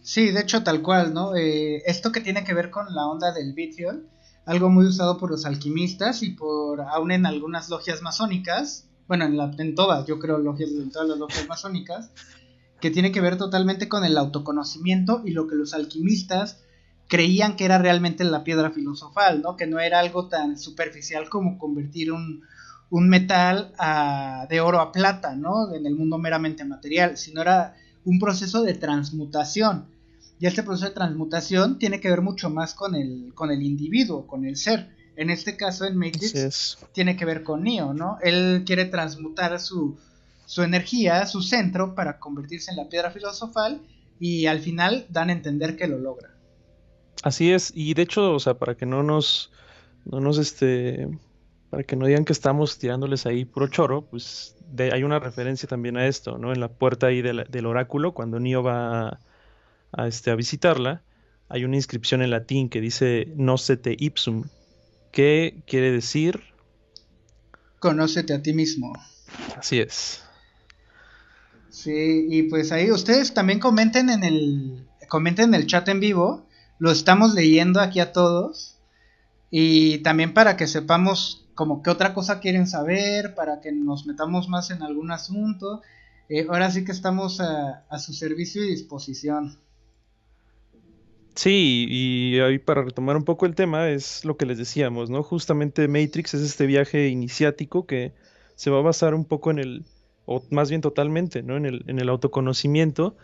[0.00, 1.34] Sí, de hecho tal cual, ¿no?
[1.34, 4.06] Eh, esto que tiene que ver con la onda del vitriol,
[4.46, 9.36] algo muy usado por los alquimistas y por aún en algunas logias masónicas, bueno, en,
[9.36, 12.12] la, todas, yo creo, logias, en todas las logias masónicas,
[12.80, 16.62] que tiene que ver totalmente con el autoconocimiento y lo que los alquimistas
[17.08, 19.56] creían que era realmente la piedra filosofal, ¿no?
[19.56, 22.42] Que no era algo tan superficial como convertir un,
[22.90, 25.74] un metal a, de oro a plata, ¿no?
[25.74, 29.86] En el mundo meramente material, sino era un proceso de transmutación.
[30.40, 34.26] Y este proceso de transmutación tiene que ver mucho más con el, con el individuo,
[34.26, 34.90] con el ser.
[35.16, 38.18] En este caso, en Matrix, tiene que ver con Neo, ¿no?
[38.20, 39.96] Él quiere transmutar su,
[40.44, 43.80] su energía, su centro, para convertirse en la piedra filosofal
[44.18, 46.33] y al final dan a entender que lo logra.
[47.24, 49.50] Así es, y de hecho, o sea, para que no nos,
[50.04, 51.08] no nos, este,
[51.70, 55.96] para que no digan que estamos tirándoles ahí puro choro, pues hay una referencia también
[55.96, 56.52] a esto, ¿no?
[56.52, 59.20] En la puerta ahí del oráculo, cuando Neo va a,
[59.92, 61.02] a, este, a visitarla,
[61.48, 64.44] hay una inscripción en latín que dice Nocete ipsum,
[65.10, 66.42] ¿Qué quiere decir?
[67.78, 68.92] Conócete a ti mismo.
[69.56, 70.24] Así es.
[71.70, 76.46] Sí, y pues ahí ustedes también comenten en el comenten en el chat en vivo.
[76.78, 78.78] Lo estamos leyendo aquí a todos.
[79.50, 84.48] Y también para que sepamos como qué otra cosa quieren saber, para que nos metamos
[84.48, 85.82] más en algún asunto.
[86.28, 89.58] Eh, ahora sí que estamos a, a su servicio y disposición.
[91.34, 95.22] Sí, y ahí para retomar un poco el tema, es lo que les decíamos, ¿no?
[95.22, 98.12] Justamente Matrix es este viaje iniciático que
[98.54, 99.84] se va a basar un poco en el,
[100.26, 101.56] o más bien totalmente, ¿no?
[101.56, 103.16] En el, en el autoconocimiento.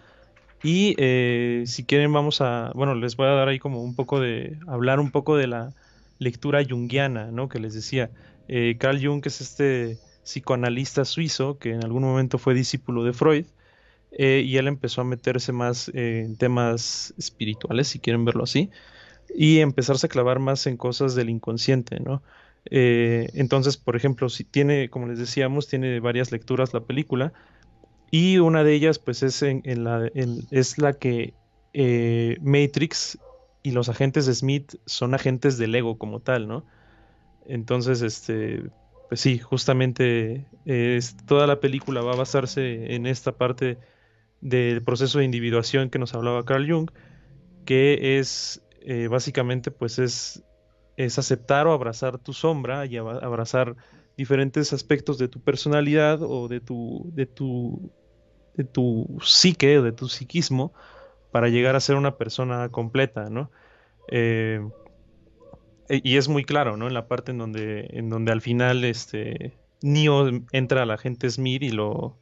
[0.63, 4.21] Y eh, si quieren vamos a, bueno, les voy a dar ahí como un poco
[4.21, 5.73] de, hablar un poco de la
[6.19, 7.49] lectura junguiana, ¿no?
[7.49, 8.11] Que les decía.
[8.49, 13.13] Eh, Carl Jung, que es este psicoanalista suizo, que en algún momento fue discípulo de
[13.13, 13.47] Freud,
[14.13, 18.71] eh, y él empezó a meterse más en temas espirituales, si quieren verlo así.
[19.37, 22.23] y empezarse a clavar más en cosas del inconsciente, ¿no?
[22.65, 27.33] Entonces, por ejemplo, si tiene, como les decíamos, tiene varias lecturas la película
[28.11, 30.11] y una de ellas, pues, es en, la,
[30.51, 31.35] es la que
[31.73, 33.19] eh, Matrix
[33.63, 36.65] y los agentes de Smith son agentes del ego como tal, ¿no?
[37.47, 38.63] Entonces, este,
[39.09, 40.47] pues sí, justamente
[41.27, 43.79] toda la película va a basarse en esta parte
[44.41, 46.91] del proceso de individuación que nos hablaba Carl Jung,
[47.65, 50.43] que es eh, básicamente pues es,
[50.97, 53.77] es aceptar o abrazar tu sombra y abrazar
[54.17, 57.93] diferentes aspectos de tu personalidad o de tu, de tu,
[58.55, 60.73] de tu psique de tu psiquismo
[61.31, 63.51] para llegar a ser una persona completa, ¿no?
[64.09, 64.61] Eh,
[65.89, 66.87] y es muy claro, ¿no?
[66.87, 71.29] En la parte en donde, en donde al final este, Neo entra a la gente
[71.31, 72.17] Smith y lo,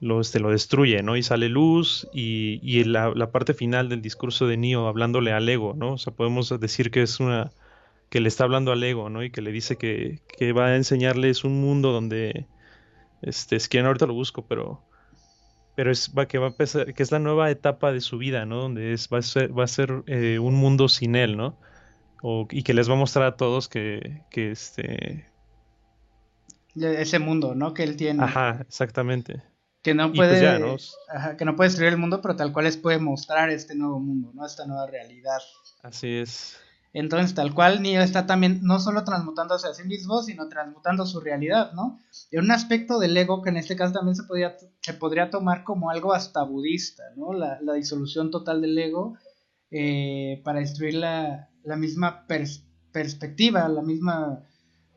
[0.00, 1.16] lo, este, lo destruye, ¿no?
[1.16, 5.48] Y sale luz y, y la, la, parte final del discurso de Neo hablándole al
[5.48, 5.94] ego, ¿no?
[5.94, 7.52] O sea, podemos decir que es una
[8.08, 9.22] que le está hablando al ego, ¿no?
[9.22, 12.46] Y que le dice que, que va a enseñarles un mundo donde,
[13.22, 14.82] este, es que ahorita lo busco, pero,
[15.74, 18.46] pero es va, que va a empezar, que es la nueva etapa de su vida,
[18.46, 18.62] ¿no?
[18.62, 21.58] Donde es, va a ser, va a ser eh, un mundo sin él, ¿no?
[22.50, 25.26] y que les va a mostrar a todos que, que este...
[26.76, 27.74] Ese mundo, ¿no?
[27.74, 28.22] Que él tiene.
[28.22, 29.42] Ajá, exactamente.
[29.82, 31.36] Que no pues puede...
[31.36, 34.30] que no puede destruir el mundo, pero tal cual les puede mostrar este nuevo mundo,
[34.34, 34.46] ¿no?
[34.46, 35.38] Esta nueva realidad.
[35.82, 36.60] Así es.
[36.92, 41.20] Entonces, tal cual, Neo está también no solo transmutándose a sí mismo, sino transmutando su
[41.20, 42.00] realidad, ¿no?
[42.32, 45.62] En un aspecto del ego que en este caso también se, podría, se podría tomar
[45.62, 47.32] como algo hasta budista, ¿no?
[47.32, 49.16] La, la disolución total del ego
[49.70, 54.44] eh, para destruir la, la misma perspectiva, la misma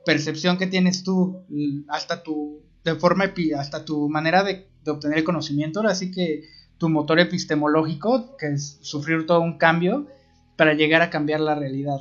[0.06, 1.46] percepción que tienes tú,
[1.88, 6.44] hasta tu, de forma hasta tu manera de, obtener el conocimiento, así que
[6.78, 10.08] tu motor epistemológico, que es sufrir todo un cambio
[10.56, 12.00] para llegar a cambiar la realidad.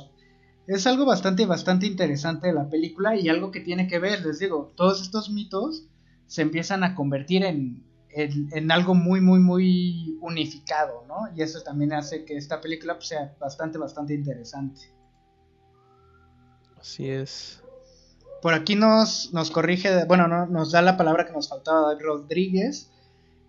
[0.67, 4.39] Es algo bastante, bastante interesante de la película y algo que tiene que ver, les
[4.39, 5.87] digo, todos estos mitos
[6.27, 7.83] se empiezan a convertir en,
[8.15, 11.27] en, algo muy, muy, muy unificado, ¿no?
[11.35, 14.81] Y eso también hace que esta película pues, sea bastante, bastante interesante.
[16.79, 17.61] Así es.
[18.41, 22.89] Por aquí nos, nos corrige, bueno, no, nos da la palabra que nos faltaba Rodríguez.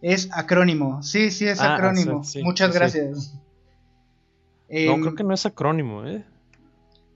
[0.03, 1.03] Es acrónimo.
[1.03, 2.23] Sí, sí, es ah, acrónimo.
[2.43, 3.35] Muchas gracias.
[4.75, 6.25] No, em, creo que no es acrónimo, ¿eh?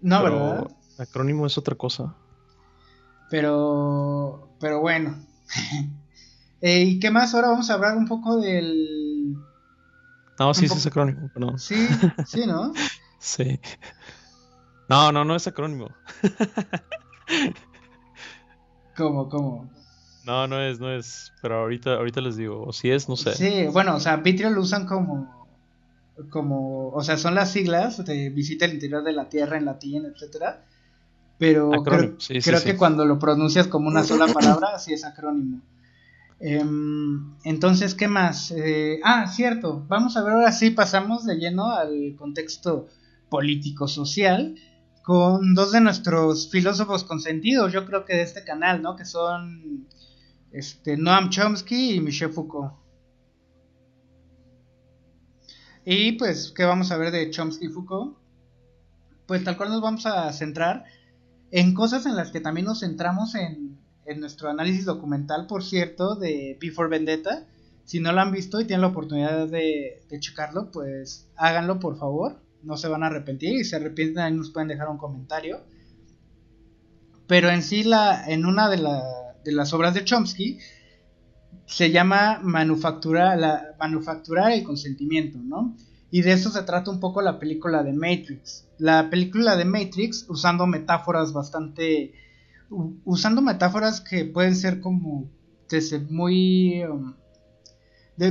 [0.01, 0.71] No, ¿verdad?
[0.99, 2.15] Acrónimo es otra cosa.
[3.31, 5.17] Pero, pero bueno.
[6.61, 7.37] Eh, ¿Y qué más?
[7.37, 9.37] Ahora vamos a hablar un poco del...
[10.41, 11.57] No, sí, sí es acrónimo, perdón.
[11.57, 11.77] Sí,
[12.27, 12.73] sí, ¿no?
[13.21, 13.61] sí.
[14.89, 15.95] No, no, no es acrónimo.
[18.97, 19.71] ¿Cómo, cómo?
[20.25, 21.33] No, no es, no es.
[21.41, 22.65] Pero ahorita, ahorita les digo.
[22.65, 23.35] O si es, no sé.
[23.35, 25.38] Sí, bueno, o sea, Vitrio lo usan como.
[26.31, 26.91] Como.
[26.91, 30.65] O sea, son las siglas de visita el interior de la Tierra en latín, etcétera.
[31.39, 35.61] Pero creo, creo que cuando lo pronuncias como una sola palabra, sí es acrónimo.
[36.41, 38.53] Em, entonces, ¿qué más?
[38.53, 42.89] Eh, ah, cierto, vamos a ver ahora sí, pasamos de lleno al contexto
[43.29, 44.57] político-social
[45.03, 48.95] con dos de nuestros filósofos consentidos, yo creo que de este canal, ¿no?
[48.95, 49.87] Que son
[50.53, 52.75] este, Noam Chomsky y Michel Foucault.
[55.91, 58.19] Y pues, ¿qué vamos a ver de Chomsky y Foucault?
[59.27, 60.85] Pues tal cual nos vamos a centrar
[61.51, 63.79] en cosas en las que también nos centramos en
[64.09, 67.47] en nuestro análisis documental, por cierto, de Before Vendetta.
[67.85, 72.41] Si no lo han visto y tienen la oportunidad de, checarlo, pues háganlo por favor.
[72.63, 75.63] No se van a arrepentir y si se arrepienten ahí nos pueden dejar un comentario.
[77.27, 78.79] Pero en sí, la, en una de,
[79.45, 80.59] de las obras de Chomsky,
[81.67, 85.77] se llama manufactura, la, manufacturar el consentimiento, ¿no?
[86.11, 88.67] Y de eso se trata un poco la película de Matrix.
[88.79, 92.15] La película de Matrix, usando metáforas bastante
[93.05, 95.31] usando metáforas que pueden ser como
[95.69, 96.85] desde muy...
[96.85, 97.15] Um,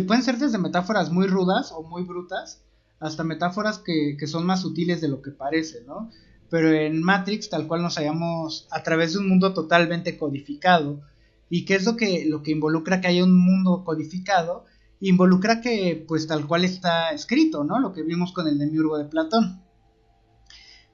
[0.05, 2.61] pueden ser desde metáforas muy rudas o muy brutas
[2.99, 6.09] hasta metáforas que, son más sutiles de lo que parece, ¿no?
[6.49, 11.01] Pero en Matrix tal cual nos hallamos a través de un mundo totalmente codificado.
[11.49, 14.65] ¿Y qué es lo que, lo que involucra que haya un mundo codificado?
[14.99, 17.79] Involucra que pues tal cual está escrito, ¿no?
[17.79, 19.61] Lo que vimos con el demiurgo de Platón.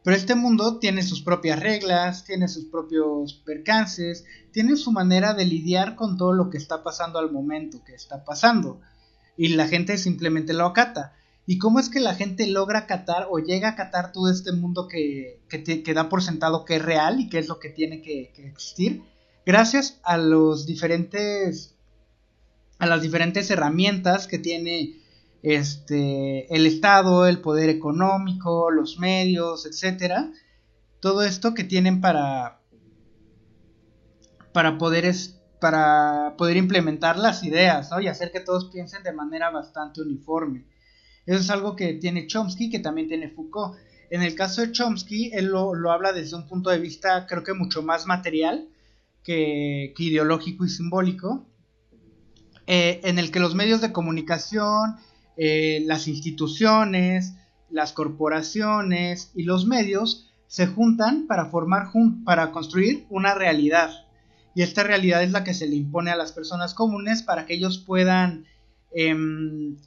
[0.03, 5.45] Pero este mundo tiene sus propias reglas, tiene sus propios percances, tiene su manera de
[5.45, 8.81] lidiar con todo lo que está pasando al momento que está pasando.
[9.37, 11.13] Y la gente simplemente lo acata.
[11.45, 14.87] ¿Y cómo es que la gente logra acatar o llega a acatar todo este mundo
[14.87, 18.31] que, que, da por sentado que es real y que es lo que tiene que
[18.35, 19.03] existir?
[19.45, 21.75] Gracias a los diferentes
[22.79, 24.99] a las diferentes herramientas que tiene
[25.41, 30.31] este, el Estado, el poder económico, los medios, etcétera,
[30.99, 32.59] todo esto que tienen para,
[34.77, 37.89] poder, implementar las ideas.
[38.01, 40.65] Y hacer que todos piensen de manera bastante uniforme.
[41.25, 43.77] Eso es algo que tiene Chomsky, que también tiene Foucault.
[44.09, 47.53] En el caso de Chomsky, él lo, habla desde un punto de vista, creo que
[47.53, 48.67] mucho más material
[49.23, 51.45] que, ideológico y simbólico,
[52.67, 54.97] eh, en el que los medios de comunicación,
[55.37, 57.33] eh, las instituciones,
[57.69, 61.87] las corporaciones y los medios se juntan para formar,
[62.23, 63.89] para construir una realidad.
[64.55, 67.55] Y esta realidad es la que se le impone a las personas comunes para que
[67.55, 68.45] ellos puedan,
[68.93, 69.77] em,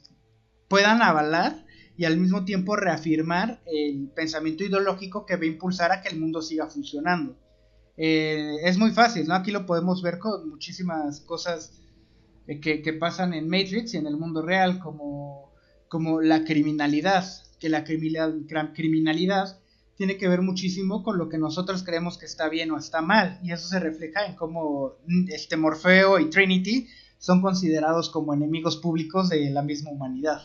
[0.67, 1.65] puedan avalar
[1.95, 6.19] y al mismo tiempo reafirmar el pensamiento ideológico que va a impulsar a que el
[6.19, 7.37] mundo siga funcionando.
[7.97, 9.33] Eh, es muy fácil, ¿no?
[9.33, 11.81] Aquí lo podemos ver con muchísimas cosas
[12.47, 15.51] eh, que, pasan en Matrix y en el mundo real, como,
[15.89, 17.25] como la criminalidad,
[17.59, 19.59] que la criminalidad
[19.97, 23.39] tiene que ver muchísimo con lo que nosotros creemos que está bien o está mal,
[23.43, 24.93] y eso se refleja en cómo
[25.29, 26.87] este Morfeo y Trinity
[27.17, 30.43] son considerados como enemigos públicos de la misma humanidad.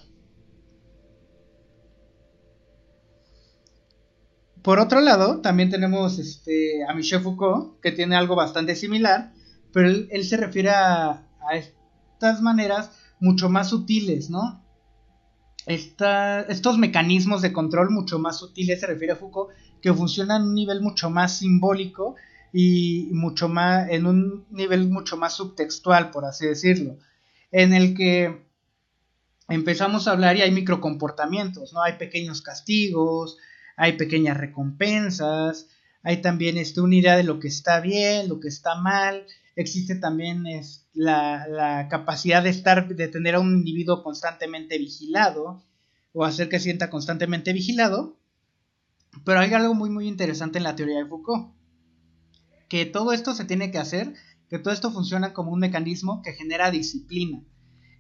[4.63, 9.33] Por otro lado, también tenemos este, a Michel Foucault, que tiene algo bastante similar,
[9.73, 14.61] pero él, se refiere a, estas maneras mucho más sutiles, ¿no?
[15.65, 19.51] estos mecanismos de control mucho más sutiles, se refiere a Foucault,
[19.81, 22.17] que funcionan a un nivel mucho más simbólico
[22.53, 26.99] y mucho más, en un nivel mucho más subtextual, por así decirlo,
[27.53, 28.45] en el que
[29.49, 31.83] empezamos a hablar y hay microcomportamientos, ¿no?
[31.83, 33.39] Hay pequeños castigos,
[33.77, 35.69] hay pequeñas recompensas,
[36.03, 39.25] hay también este, una idea de lo que está bien, lo que está mal,
[39.57, 45.63] existe también es, la, capacidad de estar, de tener a un individuo constantemente vigilado
[46.13, 48.19] o hacer que sienta constantemente vigilado.
[49.25, 51.55] Pero hay algo muy muy interesante en la teoría de Foucault,
[52.69, 54.15] que todo esto se tiene que hacer,
[54.49, 57.43] que todo esto funciona como un mecanismo que genera disciplina.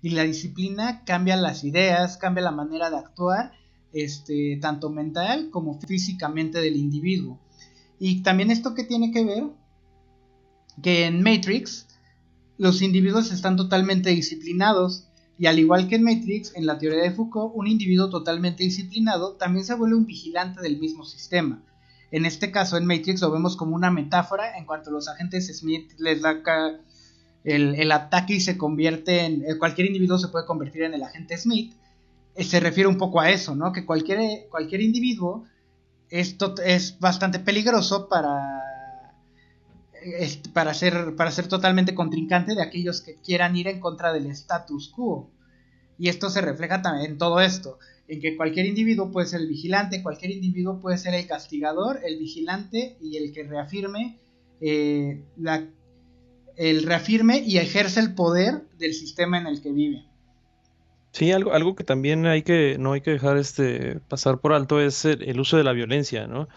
[0.00, 3.52] Y la disciplina cambia las ideas, cambia la manera de actuar,
[3.92, 7.38] este, tanto mental como físicamente del individuo.
[7.98, 9.44] Y también esto que tiene que ver
[10.82, 11.86] que en Matrix
[12.58, 17.10] los individuos están totalmente disciplinados y al igual que en Matrix, en la teoría de
[17.10, 21.62] Foucault, un individuo totalmente disciplinado también se vuelve un vigilante del mismo sistema.
[22.12, 25.48] En este caso, en Matrix lo vemos como una metáfora en cuanto a los agentes
[25.58, 26.42] Smith les da
[27.42, 29.44] el, el ataque y se convierte en...
[29.44, 31.74] Eh, cualquier individuo se puede convertir en el agente Smith.
[32.34, 33.72] Eh, se refiere un poco a eso, ¿no?
[33.72, 35.44] Que cualquier, cualquier individuo
[36.08, 38.62] es, es bastante peligroso para
[40.52, 44.88] para ser, para ser totalmente contrincante de aquellos que quieran ir en contra del status
[44.88, 45.30] quo.
[45.98, 47.78] Y esto se refleja también en todo esto,
[48.08, 52.18] en que cualquier individuo puede ser el vigilante, cualquier individuo puede ser el castigador, el
[52.18, 54.18] vigilante y el que reafirme,
[54.60, 55.64] eh, la,
[56.56, 60.04] el reafirme y ejerce el poder del sistema en el que vive.
[61.12, 64.80] Sí, algo, algo que también hay que, no hay que dejar este, pasar por alto
[64.80, 66.48] es el uso de la violencia, ¿no?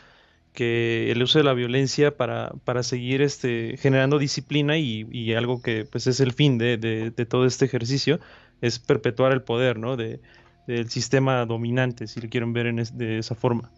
[0.56, 5.86] que el uso de la violencia para, para seguir este, generando disciplina y, algo que
[5.86, 8.20] pues es el fin de, todo este ejercicio
[8.62, 9.98] es perpetuar el poder ¿no?
[9.98, 10.22] de,
[10.66, 13.70] del sistema dominante, si lo quieren ver en de esa forma.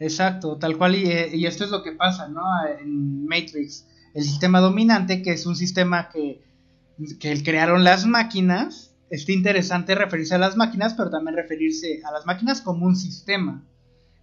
[0.00, 2.44] Exacto, tal cual, y, y, esto es lo que pasa ¿no?
[2.80, 3.86] en Matrix.
[4.14, 6.40] El sistema dominante, que es un sistema que,
[7.20, 12.26] que crearon las máquinas, está interesante referirse a las máquinas, pero también referirse a las
[12.26, 13.64] máquinas como un sistema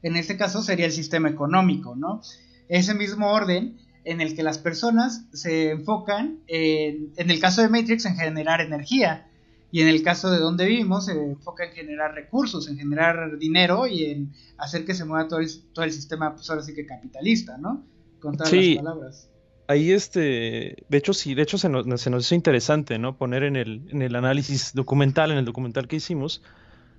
[0.05, 2.21] en este caso sería el sistema económico, ¿no?
[2.67, 8.05] Ese mismo orden en el que las personas se enfocan, en, el caso de Matrix,
[8.05, 9.27] en generar energía,
[9.71, 13.87] y en el caso de donde vivimos, se enfoca en generar recursos, en generar dinero
[13.87, 16.85] y en hacer que se mueva todo el, todo el sistema, pues ahora sí que
[16.85, 17.83] capitalista, ¿no?
[18.19, 19.29] Con todas las palabras.
[19.67, 23.17] Ahí este, de hecho sí, de hecho se nos, se nos hizo interesante, ¿no?
[23.17, 26.43] Poner en el, en el análisis documental, en el documental que hicimos,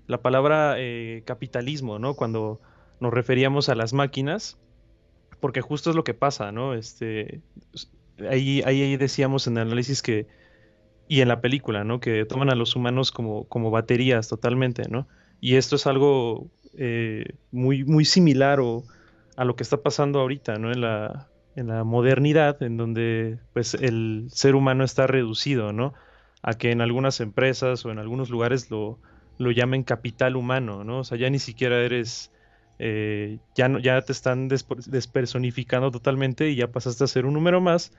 [0.08, 2.14] la palabra eh, capitalismo, ¿no?
[2.14, 2.60] Cuando
[3.00, 4.58] nos referíamos a las máquinas,
[5.40, 6.74] porque justo es lo que pasa, ¿no?
[6.74, 7.40] Este,
[8.28, 10.26] ahí, ahí decíamos en el análisis que,
[11.08, 12.00] y en la película, ¿no?
[12.00, 15.06] Que toman a los humanos como, como baterías totalmente, ¿no?
[15.40, 18.84] Y esto es algo eh, muy, muy similar o,
[19.36, 20.72] a lo que está pasando ahorita, ¿no?
[20.72, 25.94] En la, en la modernidad, en donde pues el ser humano está reducido, ¿no?
[26.42, 28.98] A que en algunas empresas o en algunos lugares lo,
[29.38, 31.00] lo llamen capital humano, ¿no?
[31.00, 32.30] O sea, ya ni siquiera eres
[32.78, 37.60] eh, ya, no, ya te están despersonificando totalmente y ya pasaste a ser un número
[37.60, 37.92] más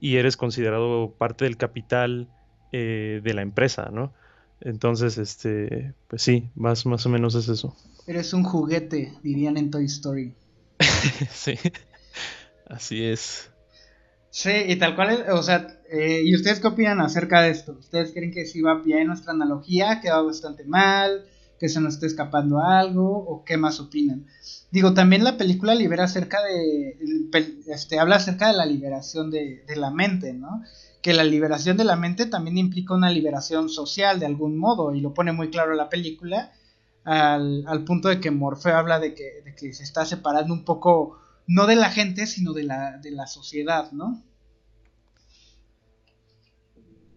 [0.00, 2.28] y eres considerado parte del capital
[2.72, 4.12] eh, de la empresa, ¿no?
[4.60, 7.74] Entonces, este, pues sí, más, más o menos es eso.
[8.06, 10.34] Eres un juguete, dirían en Toy Story.
[11.30, 11.54] sí,
[12.70, 13.50] así es.
[14.30, 17.72] Sí, y tal cual, o sea, eh, ¿y ustedes qué opinan acerca de esto?
[17.72, 21.24] ¿Ustedes creen que sí va bien nuestra analogía, que va bastante mal,
[21.58, 24.26] que se nos esté escapando algo, o qué más opinan?
[24.70, 26.96] Digo, también la película libera acerca de,
[27.66, 30.62] este, habla acerca de la liberación de, de la mente, ¿no?
[31.02, 35.00] Que la liberación de la mente también implica una liberación social de algún modo, y
[35.00, 36.52] lo pone muy claro la película,
[37.02, 40.64] al, al punto de que Morfeo habla de que, de que se está separando un
[40.64, 41.18] poco
[41.50, 44.22] no de la gente, sino de la, de la sociedad, ¿no?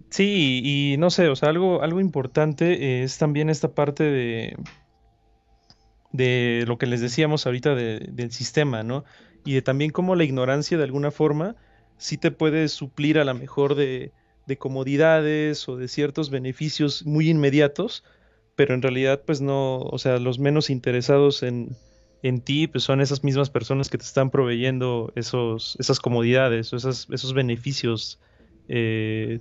[0.09, 4.57] Sí, y, no sé, o sea, algo, algo importante es también esta parte de,
[6.13, 9.05] de lo que les decíamos ahorita del sistema, ¿no?
[9.45, 11.55] Y de también cómo la ignorancia de alguna forma
[11.97, 14.13] sí te puede suplir a la mejor de,
[14.47, 18.03] de comodidades o de ciertos beneficios muy inmediatos,
[18.55, 21.77] pero en realidad pues no, o sea, los menos interesados en,
[22.23, 26.77] en ti pues son esas mismas personas que te están proveyendo esos, esas comodidades o
[26.77, 28.19] esos beneficios
[28.69, 29.39] eh,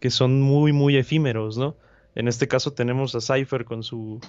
[0.00, 1.76] que son muy, muy efímeros, ¿no?
[2.16, 4.20] En este caso tenemos a Cypher con su,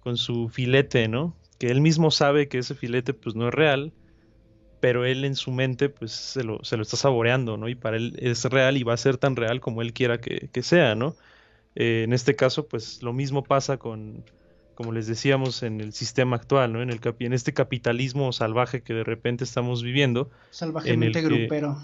[0.00, 1.36] con su filete, ¿no?
[1.58, 3.92] Que él mismo sabe que ese filete pues no es real,
[4.80, 7.68] pero él en su mente pues se lo, se lo está saboreando, ¿no?
[7.68, 10.62] Y para él es real y va a ser tan real como él quiera que,
[10.62, 11.16] sea, ¿no?
[11.74, 14.24] Eh, en este caso pues lo mismo pasa con,
[14.76, 16.82] como les decíamos, en el sistema actual, ¿no?
[16.82, 20.30] En, el en este capitalismo salvaje que de repente estamos viviendo.
[20.50, 21.78] Salvajemente grupero.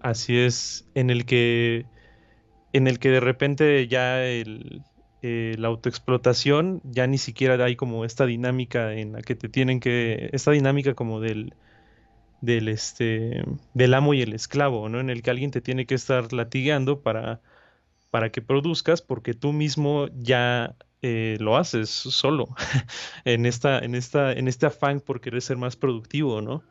[0.00, 1.84] Así es, en el que,
[2.72, 4.82] en el que de repente ya el,
[5.20, 9.78] eh, la autoexplotación ya ni siquiera hay como esta dinámica en la que te tienen
[9.78, 11.52] que, esta dinámica como del,
[12.40, 14.98] del, este, del amo y el esclavo, ¿no?
[14.98, 17.42] En el que alguien te tiene que estar latigando para,
[18.10, 22.54] para que produzcas porque tú mismo ya eh, lo haces solo
[23.24, 26.62] en esta, en esta, en este afán por querer ser más productivo, ¿no?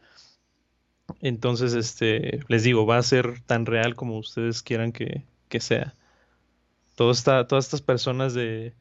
[1.21, 5.25] Entonces, este, les digo, va a ser tan real como ustedes quieran que,
[5.59, 5.95] sea.
[6.95, 7.13] Todo
[7.45, 8.75] todas estas personas de,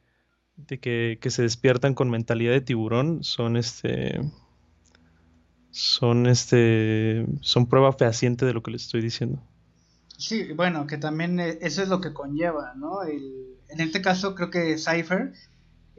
[0.67, 4.19] que, se despiertan con mentalidad de tiburón son este
[5.71, 9.41] son este son prueba fehaciente de lo que les estoy diciendo.
[10.17, 13.03] Sí, bueno, que también eh, eso es lo que conlleva, ¿no?
[13.03, 15.33] El, en este caso creo que Cypher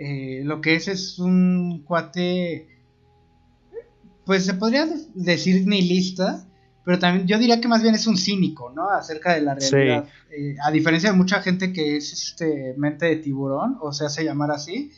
[0.02, 2.66] eh, lo que es es un cuate,
[4.24, 6.46] pues se podría decir nihilista,
[6.86, 8.88] pero también yo diría que más bien es un cínico, ¿no?
[8.88, 10.08] Acerca de la realidad.
[10.30, 14.24] Eh, a diferencia de mucha gente que es este mente de tiburón, o se hace
[14.24, 14.90] llamar así,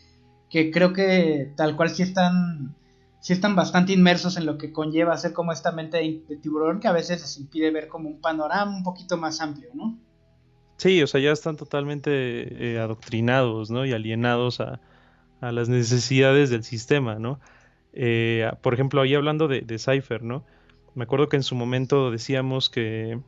[0.49, 2.77] que creo que tal cual sí están,
[3.19, 6.87] sí están bastante inmersos en lo que conlleva ser como esta mente de, tiburón que
[6.87, 9.99] a veces les impide ver como un panorama un poquito más amplio, ¿no?
[10.77, 13.87] Sí, o sea, ya están totalmente eh, adoctrinados, ¿no?
[13.87, 14.81] Y alienados a,
[15.41, 17.41] las necesidades del sistema, ¿no?
[17.93, 20.45] Eh, por ejemplo, ahí hablando de, de Cypher, ¿no?
[20.95, 23.19] Me acuerdo que en su momento decíamos que,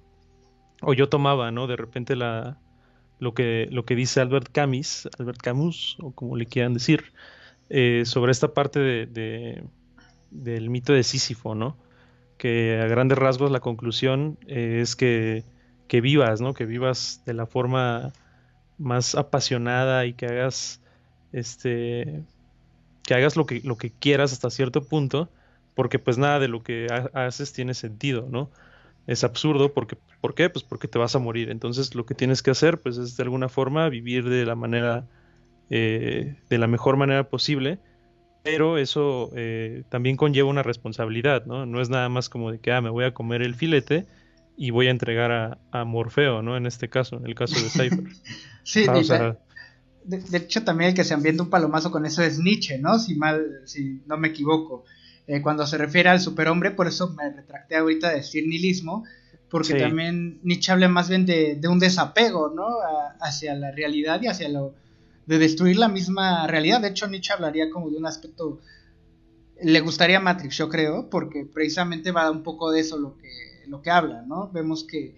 [0.81, 1.67] o yo tomaba, ¿no?
[1.67, 2.59] De repente la,
[3.19, 7.13] lo que, lo que dice Albert Camus, Albert Camus, o como le quieran decir,
[7.71, 9.65] eh, sobre esta parte de,
[10.31, 11.77] del mito de Sísifo, ¿no?
[12.37, 15.45] Que a grandes rasgos la conclusión es que
[15.89, 16.55] que vivas, ¿no?
[16.55, 18.13] Que vivas de la forma
[18.79, 20.81] más apasionada y que hagas
[21.33, 22.23] este
[23.05, 25.29] que hagas lo que lo que quieras hasta cierto punto,
[25.75, 28.51] porque pues nada de lo que haces tiene sentido, ¿no?
[29.07, 30.49] Es absurdo porque ¿por qué?
[30.51, 31.51] Pues porque te vas a morir.
[31.51, 35.07] Entonces lo que tienes que hacer pues es de alguna forma vivir de la manera
[35.71, 37.79] eh, de la mejor manera posible,
[38.43, 41.67] pero eso eh, también conlleva una responsabilidad, ¿no?
[41.67, 44.07] No es nada más como de que ah, me voy a comer el filete
[44.57, 46.57] y voy a entregar a, Morfeo, ¿no?
[46.57, 48.05] En este caso, en el caso de Cypher.
[48.63, 48.87] sí,
[50.05, 52.99] de, hecho también el que se ambienta un palomazo con eso es Nietzsche, ¿no?
[52.99, 54.85] Si mal, si no me equivoco.
[55.27, 59.05] Eh, cuando se refiere al superhombre, por eso me retracté ahorita de decir nihilismo,
[59.49, 62.67] porque también Nietzsche habla más bien de, un desapego, ¿no?
[63.21, 64.75] hacia la realidad y hacia lo
[65.27, 66.83] de destruir la misma realidad.
[66.83, 68.61] De hecho, Nietzsche hablaría como de un aspecto
[69.63, 73.83] le gustaría Matrix, yo creo, porque precisamente va un poco de eso lo que lo
[73.83, 74.51] que habla, ¿no?
[74.51, 75.17] Vemos que,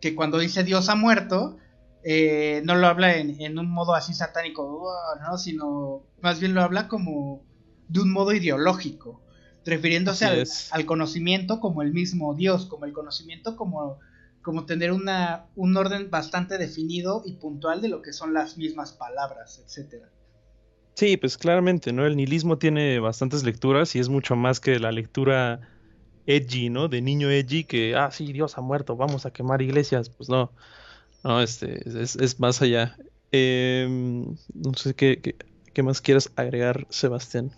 [0.00, 1.58] que cuando dice Dios ha muerto,
[2.04, 5.38] eh, no lo habla en, un modo así satánico, ¿no?
[5.38, 7.44] Sino más bien lo habla como
[7.88, 9.22] de un modo ideológico,
[9.64, 10.26] refiriéndose
[10.72, 14.00] al, conocimiento como el mismo Dios, como el conocimiento como,
[14.42, 18.92] como tener una, un orden bastante definido y puntual de lo que son las mismas
[18.92, 20.10] palabras, etcétera.
[20.94, 22.04] Sí, pues claramente, ¿no?
[22.04, 25.60] El nihilismo tiene bastantes lecturas y es mucho más que la lectura
[26.26, 26.88] edgy, ¿no?
[26.88, 30.08] De niño edgy que, ah, sí, Dios ha muerto, vamos a quemar iglesias.
[30.08, 30.50] Pues no.
[31.24, 32.96] No, este, es, más allá.
[33.30, 35.36] Em, no sé qué,
[35.72, 37.52] qué, más quieres agregar, Sebastián.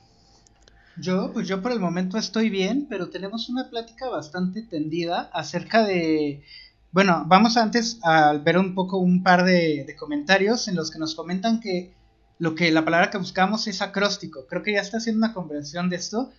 [0.97, 5.85] Yo, pues yo por el momento estoy bien, pero tenemos una plática bastante tendida acerca
[5.85, 6.45] de...
[6.93, 11.01] Bueno, vamos antes a ver un poco un par de, de comentarios en los que
[11.01, 11.93] nos comentan que
[12.39, 14.47] lo que la palabra que buscamos es acróstico.
[14.47, 16.31] Creo que ya está haciendo una conversión de esto.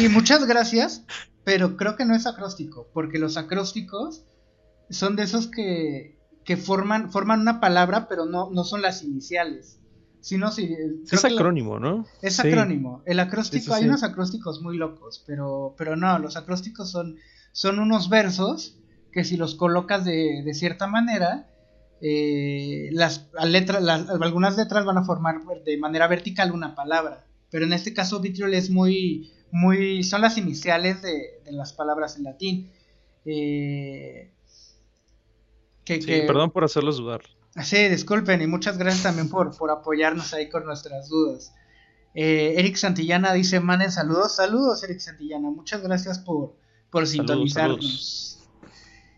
[0.00, 1.04] Y muchas gracias,
[1.44, 4.24] pero creo que no es acróstico, porque los acrósticos
[4.90, 9.78] son de esos que, que forman, forman una palabra, pero no, no son las iniciales.
[10.20, 10.76] Sino si,
[11.10, 12.04] es acrónimo, ¿no?
[12.22, 13.02] Es acrónimo.
[13.06, 17.16] El acróstico, hay unos acrósticos muy locos, pero, pero no, los acrósticos son,
[17.52, 18.76] son unos versos
[19.12, 21.48] que si los colocas de, de cierta manera,
[22.00, 27.72] eh, las, letras, algunas letras van a formar de manera vertical una palabra, pero en
[27.72, 32.72] este caso vitriol es muy, muy, son las iniciales de, las palabras en latín.
[33.24, 34.30] Eh,
[35.84, 37.22] que, perdón por hacerlos dudar.
[37.62, 41.54] Sí, disculpen y muchas gracias también por, por apoyarnos ahí con nuestras dudas.
[42.14, 46.56] Eh, Eric Santillana dice, manden saludos, saludos Eric Santillana, muchas gracias por,
[46.90, 48.48] por sintonizarnos.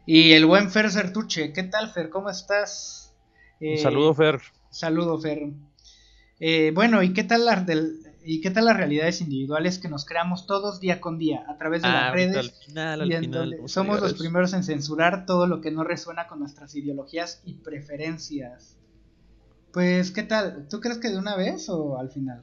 [0.07, 2.11] Y el buen Fer Sertuche, ¿qué tal Fer?
[2.11, 3.15] ¿Cómo estás?
[3.61, 4.41] Un saludo Fer.
[4.71, 5.51] Saludo Fer.
[6.39, 8.01] Eh, bueno, ¿y qué tal las del,
[8.31, 11.83] y qué tal las realidades individuales que nos creamos todos día con día a través
[11.83, 12.55] de las ah, redes
[13.67, 18.77] somos los primeros en censurar todo lo que no resuena con nuestras ideologías y preferencias.
[19.73, 20.69] Pues, ¿qué tal?
[20.71, 22.43] ¿Tú crees que de una vez o al final?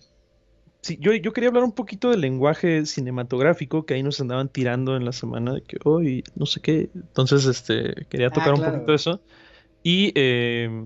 [0.81, 4.97] Sí, yo, yo quería hablar un poquito del lenguaje cinematográfico que ahí nos andaban tirando
[4.97, 6.89] en la semana de que hoy no sé qué.
[6.95, 9.21] Entonces, este, quería tocar ah, un poquito de eso.
[9.83, 10.85] Y, eh,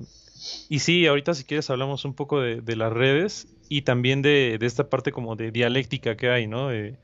[0.70, 4.58] y sí, ahorita si quieres hablamos un poco de, de las redes y también de,
[4.60, 6.70] de, esta parte como de dialéctica que hay, ¿no?
[6.70, 6.98] De,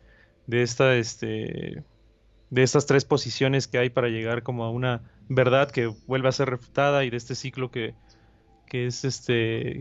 [0.47, 1.83] de esta, este,
[2.49, 6.31] de estas tres posiciones que hay para llegar como a una verdad que vuelve a
[6.31, 7.93] ser refutada y de este ciclo que,
[8.65, 9.33] que es este,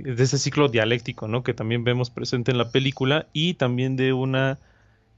[0.04, 1.42] de ese ciclo dialéctico, ¿no?
[1.42, 4.58] Que también vemos presente en la película y también de una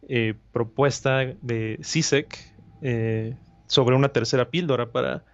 [0.09, 3.35] eh, propuesta de CISEC eh,
[3.67, 5.25] sobre una tercera píldora para,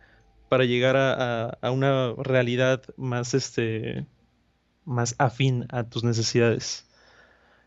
[0.48, 4.06] para llegar a, una realidad más, este,
[4.84, 6.88] más afín a tus necesidades.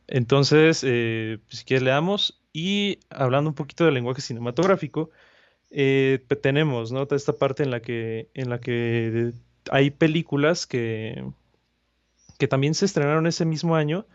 [0.08, 5.10] Entonces, eh, pues, si quieres leamos y hablando un poquito del lenguaje cinematográfico,
[6.42, 7.08] tenemos ¿no?
[7.12, 9.34] esta parte en la que, en la que
[9.70, 11.24] hay películas que,
[12.38, 14.06] que también se estrenaron ese mismo año,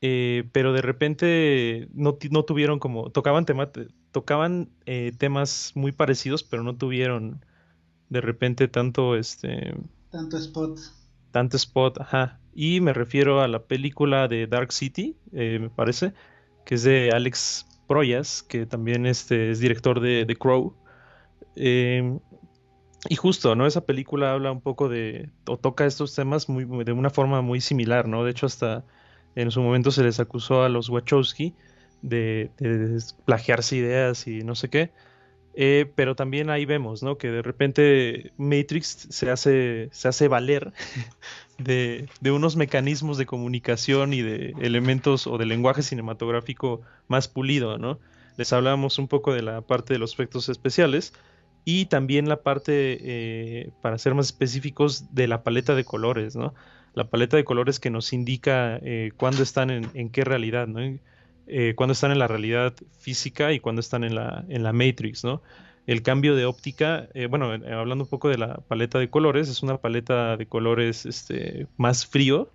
[0.00, 3.70] eh, pero de repente no, no, tuvieron como, tocaban, tema,
[4.12, 7.44] tocaban eh, temas muy parecidos, pero no tuvieron
[8.08, 9.74] de repente tanto este...
[10.10, 10.78] Tanto spot.
[11.32, 12.40] Tanto spot, ajá.
[12.54, 16.14] Y me refiero a la película de Dark City, eh, me parece,
[16.64, 20.74] que es de Alex Proyas, que también este, es director de The Crow.
[23.08, 23.66] Y justo, ¿no?
[23.66, 27.60] Esa película habla un poco de, o toca estos temas muy, de una forma muy
[27.60, 28.24] similar, ¿no?
[28.24, 28.84] De hecho, hasta
[29.34, 31.54] en su momento se les acusó a los Wachowski
[32.02, 32.50] de,
[33.24, 34.92] plagiarse ideas y no sé qué.
[35.58, 37.16] Eh, pero también ahí vemos, ¿no?
[37.16, 40.72] Que de repente Matrix se hace, se hace valer
[41.58, 47.78] de, de, unos mecanismos de comunicación y de elementos o de lenguaje cinematográfico más pulido,
[47.78, 47.98] ¿no?
[48.36, 51.14] Les hablábamos un poco de la parte de los efectos especiales,
[51.68, 56.54] y también la parte, eh, para ser más específicos, de la paleta de colores, ¿no?
[56.94, 60.96] La paleta de colores que nos indica eh, cuándo están en, qué realidad, ¿no?
[61.46, 65.24] Eh, cuándo están en la realidad física y cuándo están en la, en la Matrix,
[65.24, 65.42] ¿no?
[65.86, 69.62] El cambio de óptica, eh, bueno, hablando un poco de la paleta de colores, es
[69.62, 72.50] una paleta de colores este, más frío,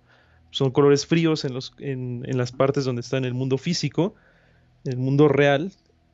[0.50, 4.14] son colores fríos en, los, en, en las partes donde está en el mundo físico,
[4.84, 5.72] en el mundo real,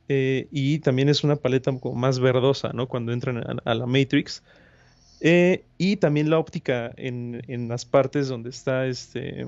[0.08, 2.88] eh, y también es una paleta más verdosa, ¿no?
[2.88, 4.42] Cuando entran a, la Matrix.
[5.20, 9.46] Eh, y también la óptica en, las partes donde está este.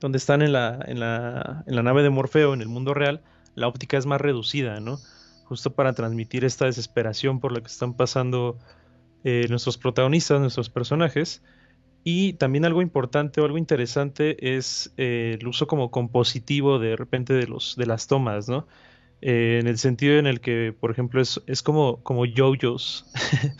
[0.00, 3.22] Donde están en la, en, la, en la nave de Morfeo, en el mundo real,
[3.54, 4.98] la óptica es más reducida, ¿no?
[5.44, 8.58] Justo para transmitir esta desesperación por la que están pasando
[9.24, 11.42] eh, nuestros protagonistas, nuestros personajes.
[12.04, 17.46] Y también algo importante o algo interesante es el uso como compositivo de repente de,
[17.46, 18.66] los, de las tomas, ¿no?
[19.20, 23.06] Eh, en el sentido en el que, por ejemplo, es, es como, como yoyos,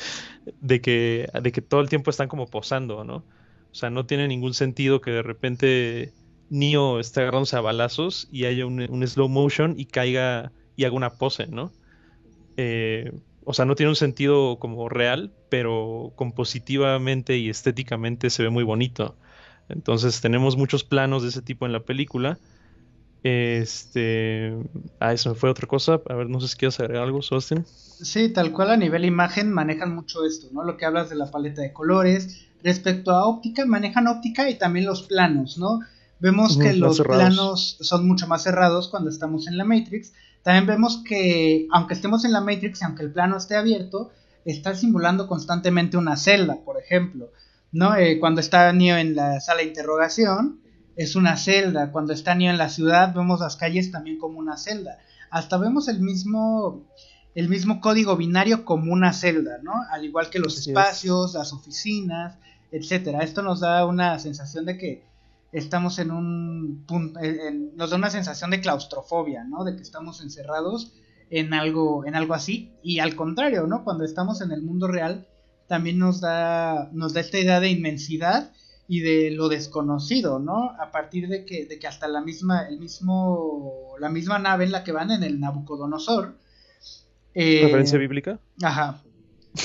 [0.60, 3.24] de, que, de que todo el tiempo están como posando, ¿no?
[3.70, 6.12] O sea, no tiene ningún sentido que de repente
[6.50, 11.10] Neo esté agarrándose a balazos y haya un, slow motion y caiga y haga una
[11.10, 11.72] pose, ¿no?
[12.56, 13.12] Eh,
[13.44, 18.64] o sea, no tiene un sentido como real, pero compositivamente y estéticamente se ve muy
[18.64, 19.16] bonito.
[19.68, 22.38] Entonces tenemos muchos planos de ese tipo en la película
[23.22, 24.56] Este,
[25.00, 26.00] ah, eso fue otra cosa.
[26.08, 27.64] A ver, no sé si quieres agregar algo, Austin.
[27.66, 30.62] Sí, tal cual a nivel imagen manejan mucho esto, ¿no?
[30.62, 32.46] Lo que hablas de la paleta de colores.
[32.62, 35.80] Respecto a óptica, manejan óptica y también los planos, ¿no?
[36.20, 40.12] Vemos que los planos son mucho más cerrados cuando estamos en la Matrix.
[40.42, 44.10] También vemos que, aunque estemos en la Matrix y aunque el plano esté abierto,
[44.44, 47.30] está simulando constantemente una celda, por ejemplo.
[47.72, 47.94] ¿no?
[47.96, 50.60] Eh, cuando está Neo en la sala de interrogación,
[50.96, 51.92] es una celda.
[51.92, 54.98] Cuando está Neo en la ciudad, vemos las calles también como una celda.
[55.30, 56.82] Hasta vemos el mismo,
[57.34, 59.72] el mismo código binario como una celda, ¿no?
[59.90, 62.36] Al igual que los espacios, las oficinas,
[62.72, 63.20] etcétera.
[63.20, 65.02] Esto nos da una sensación de que
[65.52, 67.20] estamos en un punto,
[67.74, 69.64] nos da una sensación de claustrofobia, ¿no?
[69.64, 70.92] De que estamos encerrados
[71.30, 72.72] en algo, en algo así.
[72.82, 73.84] Y al contrario, ¿no?
[73.84, 75.26] Cuando estamos en el mundo real,
[75.66, 78.52] también nos da, nos da esta idea de inmensidad
[78.88, 80.70] y de lo desconocido, ¿no?
[80.80, 84.72] A partir de que, de que hasta la misma, el mismo, la misma nave en
[84.72, 86.38] la que van en el Nabucodonosor.
[87.34, 88.40] Eh, ¿Referencia bíblica?
[88.62, 89.02] Ajá.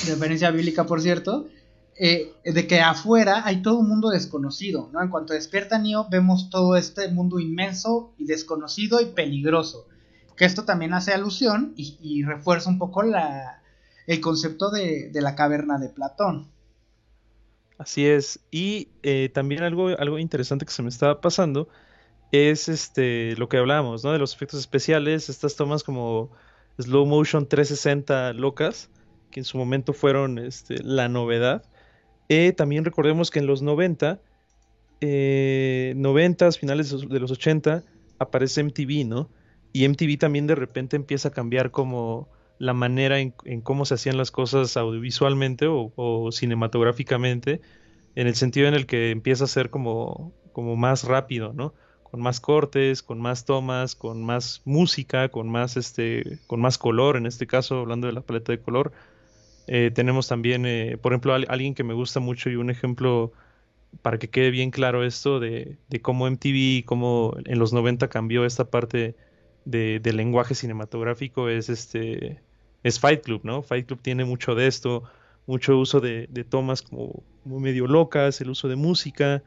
[0.07, 1.47] Referencia bíblica, por cierto.
[1.95, 5.01] Eh, de que afuera hay todo un mundo desconocido, ¿no?
[5.01, 9.87] En cuanto despierta Neo, vemos todo este mundo inmenso y desconocido y peligroso.
[10.35, 13.61] Que esto también hace alusión y, refuerza un poco la,
[14.07, 16.47] el concepto de, de la caverna de Platón.
[17.77, 18.39] Así es.
[18.49, 21.67] Y eh, también algo, algo interesante que se me estaba pasando
[22.31, 24.11] es este lo que hablábamos, ¿no?
[24.11, 26.31] De los efectos especiales, estas tomas como
[26.79, 28.89] slow motion 360 locas,
[29.31, 31.63] que en su momento fueron este, la novedad.
[32.29, 34.19] Eh, también recordemos que en los 90,
[35.01, 37.83] eh, 90, finales de los 80,
[38.19, 39.29] aparece MTV, ¿no?
[39.73, 44.17] Y MTV también de repente empieza a cambiar como la manera en, cómo se hacían
[44.17, 47.61] las cosas audiovisualmente o, cinematográficamente,
[48.15, 51.73] en el sentido en el que empieza a ser como, como más rápido, ¿no?
[52.03, 57.17] Con más cortes, con más tomas, con más música, con más, este, con más color,
[57.17, 58.93] en este caso, hablando de la paleta de color.
[59.67, 63.31] Eh, tenemos también, eh, por ejemplo, alguien que me gusta mucho y un ejemplo
[64.01, 68.45] para que quede bien claro esto de, de cómo MTV, cómo en los 90 cambió
[68.45, 69.15] esta parte
[69.65, 72.41] de, del lenguaje cinematográfico es este
[72.83, 73.61] es Fight Club, ¿no?
[73.61, 75.03] Fight Club tiene mucho de esto,
[75.45, 79.41] mucho uso de, tomas como, medio locas, el uso de música.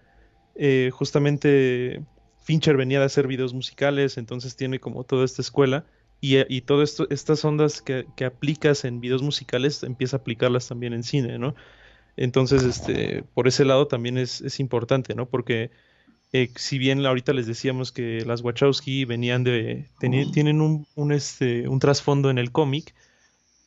[0.54, 2.02] Eh, justamente
[2.42, 5.84] Fincher venía de hacer videos musicales, entonces tiene como toda esta escuela.
[6.20, 11.02] Y, y todas estas ondas que, aplicas en videos musicales, empieza a aplicarlas también en
[11.02, 11.54] cine, ¿no?
[12.16, 15.28] Entonces, este, por ese lado también es, importante, ¿no?
[15.28, 15.70] Porque
[16.32, 21.68] eh, si bien ahorita les decíamos que las Wachowski venían de, tienen un, un, este,
[21.68, 22.94] un trasfondo en el cómic,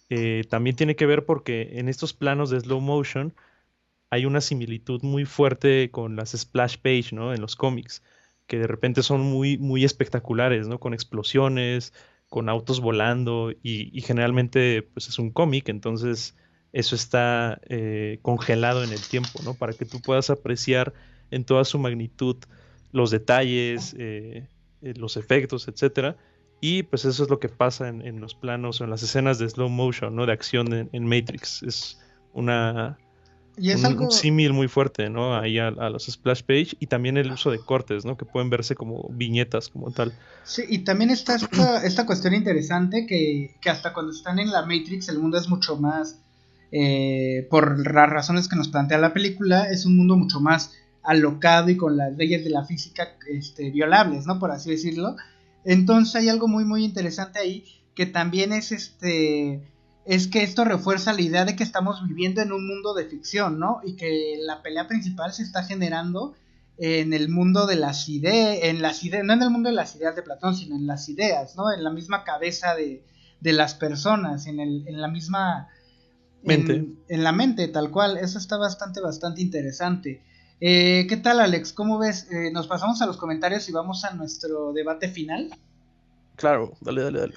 [0.09, 3.33] eh, también tiene que ver porque en estos planos de slow motion
[4.09, 7.33] hay una similitud muy fuerte con las splash page, ¿no?
[7.33, 8.03] En los cómics,
[8.47, 10.79] que de repente son muy, muy espectaculares, ¿no?
[10.79, 11.93] Con explosiones,
[12.29, 16.35] con autos volando y, generalmente pues es un cómic, entonces
[16.73, 19.55] eso está eh, congelado en el tiempo, ¿no?
[19.55, 20.93] Para que tú puedas apreciar
[21.31, 22.37] en toda su magnitud
[22.91, 24.47] los detalles, eh,
[24.81, 26.15] los efectos, etcétera
[26.61, 29.49] y pues eso es lo que pasa en, los planos o en las escenas de
[29.49, 30.25] slow motion, ¿no?
[30.25, 31.63] De acción en, Matrix.
[31.63, 32.01] Es
[32.33, 32.97] una
[33.57, 34.11] y es un, algo...
[34.11, 35.37] símil muy fuerte, ¿no?
[35.37, 38.17] Ahí a, los splash page y también el uso de cortes, ¿no?
[38.17, 40.13] Que pueden verse como viñetas, como tal.
[40.43, 44.61] Sí, y también está esta, esta cuestión interesante que, que, hasta cuando están en la
[44.61, 46.19] Matrix el mundo es mucho más,
[46.71, 50.73] eh, por las razones que nos plantea la película, es un mundo mucho más
[51.03, 54.39] alocado y con las leyes de la física este, violables, ¿no?
[54.39, 55.15] Por así decirlo.
[55.65, 59.61] Entonces hay algo muy muy interesante ahí que también es este
[60.05, 63.59] es que esto refuerza la idea de que estamos viviendo en un mundo de ficción,
[63.59, 63.81] ¿no?
[63.83, 66.33] Y que la pelea principal se está generando
[66.77, 69.95] en el mundo de las ideas, en las ideas, no en el mundo de las
[69.95, 71.71] ideas de Platón, sino en las ideas, ¿no?
[71.71, 73.03] En la misma cabeza de,
[73.41, 75.67] de las personas, en, el, en la misma
[76.43, 76.85] mente.
[77.09, 78.17] En, la mente, tal cual.
[78.17, 80.23] Eso está bastante, bastante interesante.
[80.61, 81.73] Eh, ¿Qué tal, Alex?
[81.73, 82.27] ¿Cómo ves?
[82.31, 85.49] Eh, ¿Nos pasamos a los comentarios y vamos a nuestro debate final?
[86.35, 87.33] Claro, dale, dale, dale.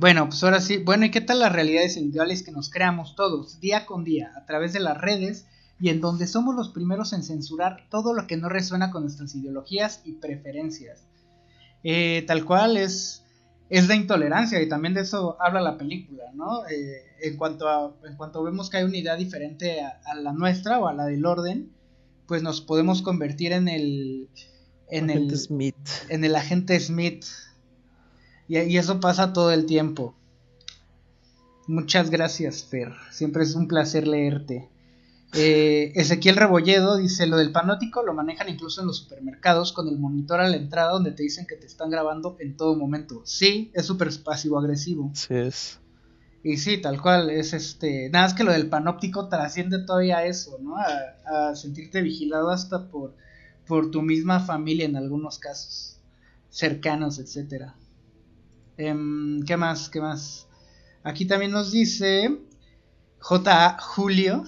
[0.00, 0.78] Bueno, pues ahora sí.
[0.78, 4.46] Bueno, ¿y qué tal las realidades individuales que nos creamos todos, día con día, a
[4.46, 5.46] través de las redes
[5.78, 9.34] y en donde somos los primeros en censurar todo lo que no resuena con nuestras
[9.34, 11.06] ideologías y preferencias?
[11.84, 13.26] Eh, tal cual es,
[13.68, 16.62] es la intolerancia y también de eso habla la película, ¿no?
[17.20, 20.88] en, cuanto a, en cuanto vemos que hay una idea diferente a la nuestra o
[20.88, 21.72] a la del orden,
[22.26, 24.30] pues nos podemos convertir en el
[24.88, 25.88] en agente el Smith.
[26.08, 27.26] en el agente Smith
[28.58, 30.14] y, eso pasa todo el tiempo
[31.66, 34.68] muchas gracias Fer siempre es un placer leerte
[35.32, 39.96] Eh, Ezequiel Rebolledo dice, lo del panótico lo manejan incluso en los supermercados con el
[39.96, 43.22] monitor a la entrada donde te dicen que te están grabando en todo momento.
[43.24, 45.12] Sí, es súper pasivo-agresivo.
[45.14, 45.78] Sí es.
[46.42, 48.08] Y sí, tal cual, es este...
[48.08, 50.76] Nada más que lo del panóptico trasciende todavía eso, ¿no?
[50.76, 53.14] A, sentirte vigilado hasta por,
[53.66, 56.00] por tu misma familia en algunos casos.
[56.48, 57.76] Cercanos, etcétera.
[58.80, 59.90] Em, ¿Qué más?
[59.90, 60.46] ¿Qué más?
[61.02, 62.38] Aquí también nos dice
[63.18, 63.76] J.
[63.78, 64.44] Julio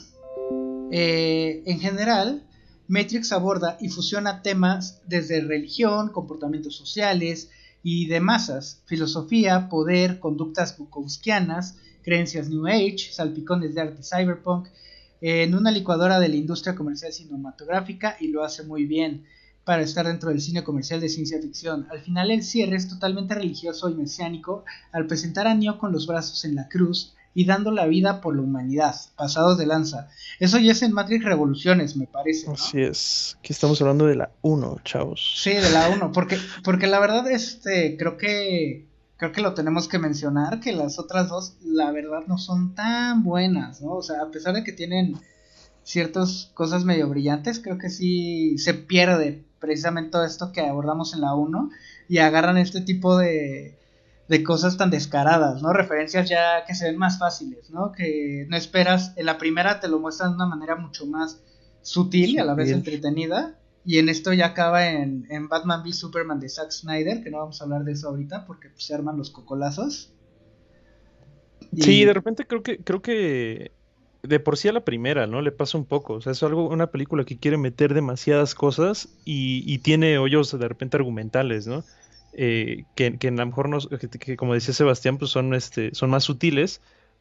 [0.90, 2.42] eh, en general,
[2.88, 7.50] Matrix aborda y fusiona temas desde religión, comportamientos sociales
[7.82, 14.68] y de masas, filosofía, poder, conductas bukowskianas, creencias New Age, salpicones de arte cyberpunk,
[15.20, 19.26] en una licuadora de la industria comercial cinematográfica y lo hace muy bien
[19.64, 21.86] para estar dentro del cine comercial de ciencia ficción.
[21.90, 26.06] Al final el cierre es totalmente religioso y mesiánico al presentar a Neo con los
[26.06, 30.08] brazos en la cruz y dando la vida por la humanidad, pasados de lanza.
[30.38, 32.50] Eso ya es en Matrix Revoluciones, me parece.
[32.50, 33.36] Así es.
[33.38, 35.34] Aquí estamos hablando de la 1, chavos.
[35.42, 38.86] Sí, de la 1, porque, porque la verdad, este, creo que
[39.16, 43.22] creo que lo tenemos que mencionar, que las otras dos, la verdad, no son tan
[43.22, 43.92] buenas, ¿no?
[43.92, 45.16] O sea, a pesar de que tienen
[45.84, 51.22] ciertas cosas medio brillantes, creo que sí se pierde precisamente todo esto que abordamos en
[51.22, 51.70] la 1
[52.08, 53.78] y agarran este tipo de,
[54.28, 55.72] de cosas tan descaradas, ¿no?
[55.72, 57.92] Referencias ya que se ven más fáciles, ¿no?
[57.92, 61.40] Que no esperas, en la primera te lo muestran de una manera mucho más
[61.80, 63.58] sutil y a la vez entretenida.
[63.84, 67.38] Y en esto ya acaba en, en, Batman v Superman de Zack Snyder, que no
[67.38, 70.12] vamos a hablar de eso ahorita porque pues, se arman los cocolazos.
[71.76, 73.72] Sí, de repente creo que, creo que
[74.22, 75.42] de por sí a la primera, ¿no?
[75.42, 76.14] Le pasa un poco.
[76.14, 80.56] O sea, es algo, una película que quiere meter demasiadas cosas y, y tiene hoyos
[80.56, 81.84] de repente argumentales, ¿no?
[82.34, 86.10] Eh, que, que, a lo mejor no, que, como decía Sebastián, pues son, este, son
[86.10, 86.80] más sutiles,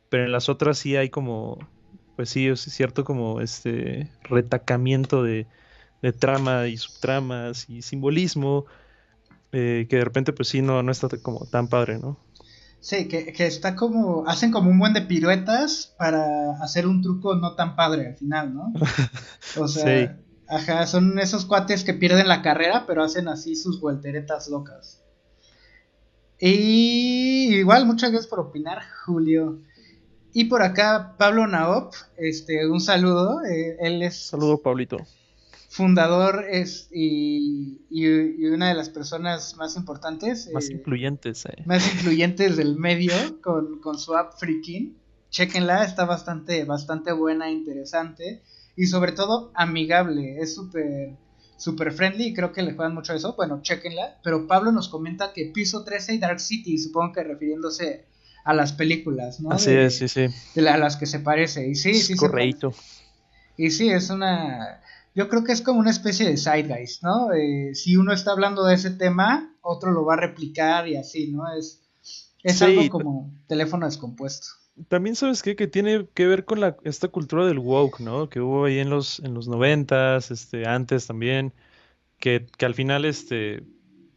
[0.10, 1.58] pero en las otras sí hay como,
[2.16, 5.48] pues sí, es cierto como este retacamiento de,
[6.02, 8.66] de trama y subtramas y simbolismo,
[9.52, 12.18] eh, que de repente pues sí no, no está como tan padre, ¿no?
[12.82, 17.36] Sí, que, que, está como, hacen como un buen de piruetas para hacer un truco
[17.36, 18.74] no tan padre al final, ¿no?
[19.58, 20.18] O sea,
[20.48, 25.04] ajá, son esos cuates que pierden la carrera, pero hacen así sus volteretas locas.
[26.40, 29.60] Y igual, muchas gracias por opinar, Julio.
[30.34, 33.44] Y por acá, Pablo Naop, este, un saludo.
[33.46, 34.28] Eh, él es.
[34.28, 34.98] Saludo, Pablito.
[35.72, 40.50] Fundador es, y, y, una de las personas más importantes.
[40.54, 41.64] Más eh, influyentes, eh.
[41.66, 44.98] Más influyentes del medio con, con su app Freaking.
[45.30, 48.42] Chequenla, está bastante, bastante buena, interesante.
[48.76, 50.42] Y sobre todo, amigable.
[50.42, 51.16] Es súper
[51.56, 53.36] super friendly y creo que le juegan mucho a eso.
[53.38, 54.18] Bueno, chequenla.
[54.26, 58.08] Pero Pablo nos comenta que Piso 13 y Dark City, supongo que refiriéndose
[58.44, 59.52] a las películas, ¿no?
[59.52, 60.28] Así es, sí, sí.
[60.54, 61.66] De a las que se parece.
[61.66, 62.18] Y sí, sí.
[62.18, 62.74] Correcto.
[63.56, 64.82] Y sí, es una.
[65.14, 67.34] Yo creo que es como una especie de guys ¿no?
[67.34, 71.32] Eh, si uno está hablando de ese tema, otro lo va a replicar y así,
[71.32, 71.44] ¿no?
[71.54, 71.84] Es,
[72.44, 74.48] es algo como teléfono descompuesto.
[74.88, 75.56] También sabes qué?
[75.56, 78.30] que tiene que ver con la, esta cultura del woke, ¿no?
[78.30, 81.54] Que hubo ahí en los, en los noventas, este, antes también,
[82.20, 83.64] que, que al final, este,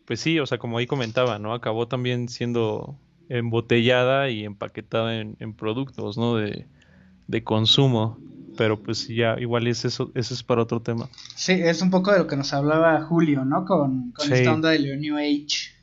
[0.05, 1.53] pues sí, o sea, como ahí comentaba, ¿no?
[1.53, 6.37] Acabó también siendo embotellada y empaquetada en, productos, ¿no?
[6.37, 6.67] De,
[7.27, 8.19] de, consumo.
[8.57, 11.09] Pero pues ya, igual es eso, eso es para otro tema.
[11.35, 13.65] Sí, es un poco de lo que nos hablaba Julio, ¿no?
[13.65, 15.75] Con, con esta onda de New Age.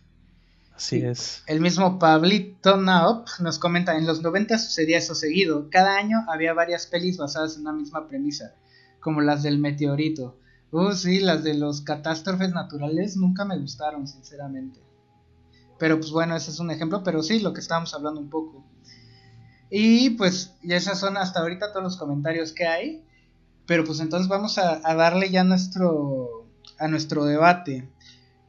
[0.76, 1.44] Así es.
[1.46, 5.70] El mismo Pablito Naup nos comenta, en los 90 sucedía eso seguido.
[5.70, 8.56] Cada año había varias pelis basadas en una misma premisa,
[9.00, 10.40] como las del meteorito.
[10.72, 14.80] Uh, sí, las de los catástrofes naturales nunca me gustaron, sinceramente.
[15.78, 18.64] Pero pues bueno, ese es un ejemplo, pero sí, lo que estábamos hablando un poco.
[19.72, 23.04] Y pues, ya esas son hasta ahorita todos los comentarios que hay.
[23.66, 26.46] Pero pues entonces vamos a, darle ya nuestro,
[26.78, 27.88] a nuestro debate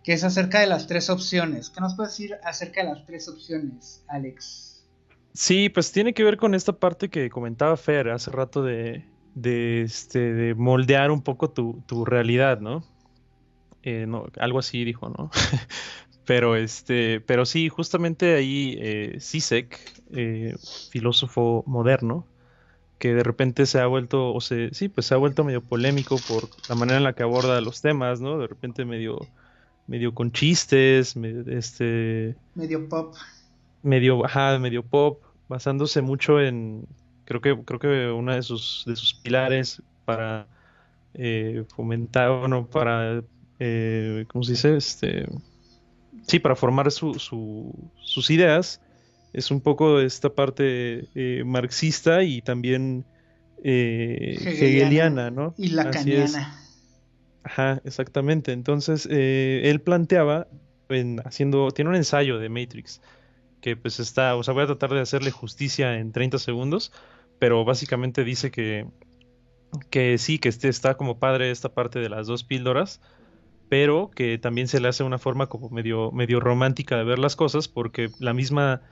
[0.02, 1.70] que es acerca de las tres opciones.
[1.70, 4.84] ¿Qué nos puedes decir acerca de las tres opciones, Alex?
[5.32, 9.04] Sí, pues tiene que ver con esta parte que comentaba Fer hace rato de,
[9.34, 12.58] de, este, de moldear un poco tu, realidad,
[13.82, 14.26] eh, ¿no?
[14.38, 15.30] Algo así dijo, ¿no?
[16.24, 19.78] pero, este, pero sí, justamente ahí eh, Sisek,
[20.14, 20.56] eh,
[20.90, 22.26] filósofo moderno,
[22.98, 26.16] que de repente se ha vuelto, o se, sí, pues se ha vuelto medio polémico
[26.28, 28.38] por la manera en la que aborda los temas, ¿no?
[28.38, 29.18] De repente medio
[29.86, 31.16] medio con chistes,
[31.46, 32.34] este...
[32.54, 33.14] Medio pop.
[33.82, 36.86] Medio, ajá, medio pop, basándose mucho en,
[37.24, 40.46] creo que, creo que uno de sus, de sus pilares para
[41.14, 43.22] eh, fomentar, bueno, para,
[43.58, 44.76] eh, ¿cómo se dice?
[44.76, 45.26] Este,
[46.26, 48.80] sí, para formar su, sus ideas,
[49.32, 53.04] es un poco esta parte eh, marxista y también
[53.64, 55.54] eh, hegeliana, ¿no?
[55.56, 56.58] Y lacaniana.
[57.44, 58.52] Ajá, exactamente.
[58.52, 60.48] Entonces, eh, él planteaba,
[61.24, 63.00] haciendo, tiene un ensayo de Matrix,
[63.60, 66.92] que pues está, o sea, voy a tratar de hacerle justicia en 30 segundos,
[67.38, 68.86] pero básicamente dice que,
[69.90, 73.00] que sí, que este está como padre esta parte de las dos píldoras,
[73.72, 77.68] pero que también se le hace una forma como medio, romántica de ver las cosas,
[77.68, 78.82] porque la misma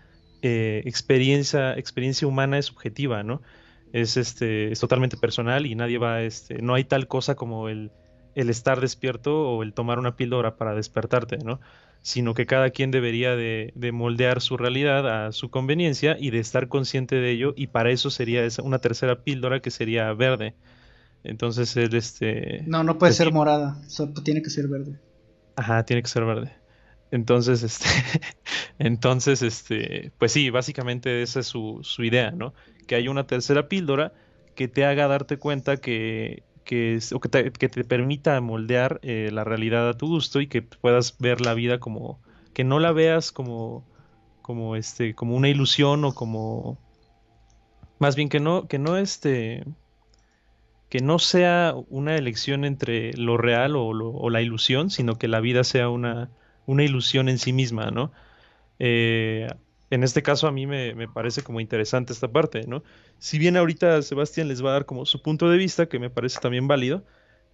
[0.40, 3.42] eh, experiencia, experiencia humana es subjetiva, ¿no?
[3.92, 7.90] Es, este, es totalmente personal y nadie va, este, no hay tal cosa como el,
[8.34, 11.60] el estar despierto o el tomar una píldora para despertarte, ¿no?
[12.00, 16.38] Sino que cada quien debería de, de, moldear su realidad a su conveniencia y de
[16.38, 20.54] estar consciente de ello y para eso sería esa, una tercera píldora que sería verde.
[21.24, 22.62] Entonces él este...
[22.66, 23.80] No, no puede ser morada,
[24.24, 24.98] tiene que ser verde.
[25.56, 26.52] Ajá, tiene que ser verde.
[27.10, 27.86] Entonces, este,
[28.78, 32.54] entonces, este, pues sí, básicamente esa es su, su idea, ¿no?
[32.86, 34.12] Que hay una tercera píldora
[34.54, 39.30] que te haga darte cuenta que, que, o que, te, que te permita moldear eh,
[39.32, 42.20] la realidad a tu gusto y que puedas ver la vida como,
[42.54, 43.84] que no la veas como,
[44.42, 46.78] como este, como una ilusión o como,
[47.98, 49.64] más bien que no, que no este,
[50.90, 55.62] que no sea una elección entre lo real o, la ilusión, sino que la vida
[55.62, 56.30] sea una,
[56.66, 58.12] una ilusión en sí misma, ¿no?
[58.80, 59.48] Eh,
[59.90, 62.82] en este caso a mí me, parece como interesante esta parte, ¿no?
[63.18, 66.10] Si bien ahorita Sebastián les va a dar como su punto de vista, que me
[66.10, 67.04] parece también válido,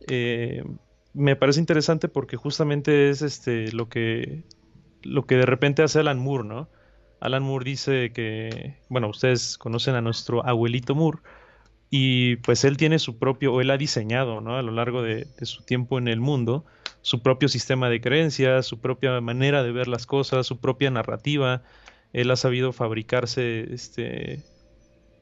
[0.08, 0.64] eh,
[1.12, 4.44] me parece interesante porque justamente es este lo que
[5.02, 6.68] lo que de repente hace Alan Moore, ¿no?
[7.20, 11.20] Alan Moore dice que, bueno, ustedes conocen a nuestro abuelito Moore
[11.90, 14.56] y pues él tiene su propio, o él ha diseñado, ¿no?
[14.56, 16.64] A lo largo de, su tiempo en el mundo,
[17.02, 21.62] su propio sistema de creencias, su propia manera de ver las cosas, su propia narrativa.
[22.12, 24.42] Él ha sabido fabricarse este,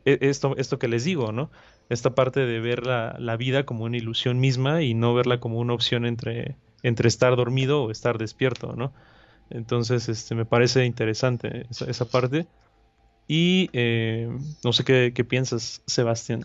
[0.05, 1.51] e, esto, esto que les digo, ¿no?
[1.91, 5.75] Esta parte de ver la, vida como una ilusión misma y no verla como una
[5.75, 8.93] opción entre, entre estar dormido o estar despierto, ¿no?
[9.51, 12.47] Entonces, este, me parece interesante esa, parte.
[13.27, 14.29] Y eh,
[14.63, 16.43] no sé qué, qué piensas, Sebastián.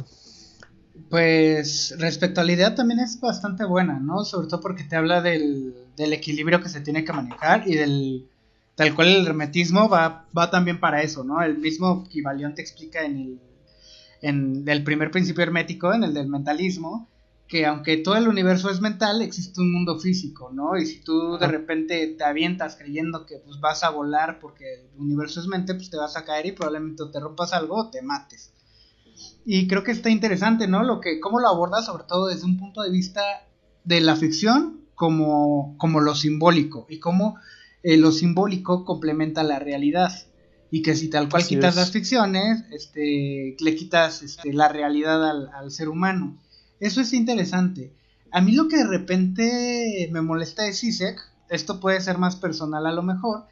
[1.09, 4.23] Pues respecto a la idea también es bastante buena, ¿no?
[4.25, 8.25] Sobre todo porque te habla del, del equilibrio que se tiene que manejar y del
[8.75, 11.41] tal cual el hermetismo va, va también para eso, ¿no?
[11.41, 13.39] El mismo Kibalión te explica en el,
[14.21, 17.09] en el primer principio hermético, en el del mentalismo,
[17.49, 20.77] que aunque todo el universo es mental, existe un mundo físico, ¿no?
[20.77, 24.99] Y si tú de repente te avientas creyendo que pues vas a volar porque el
[24.99, 28.03] universo es mente, pues te vas a caer y probablemente te rompas algo o te
[28.03, 28.53] mates.
[29.45, 30.83] Y creo que está interesante, ¿no?
[30.83, 33.21] Lo que, cómo lo aborda, sobre todo desde un punto de vista
[33.83, 37.39] de la ficción como, como lo simbólico y cómo
[37.81, 40.11] eh, lo simbólico complementa la realidad.
[40.71, 45.71] Y que si tal cual quitas las ficciones, este, le quitas este, la realidad al,
[45.71, 46.37] ser humano.
[46.79, 47.93] Eso es interesante.
[48.31, 51.19] A mí lo que de repente me molesta de Sisek,
[51.49, 53.45] esto puede ser más personal a lo mejor,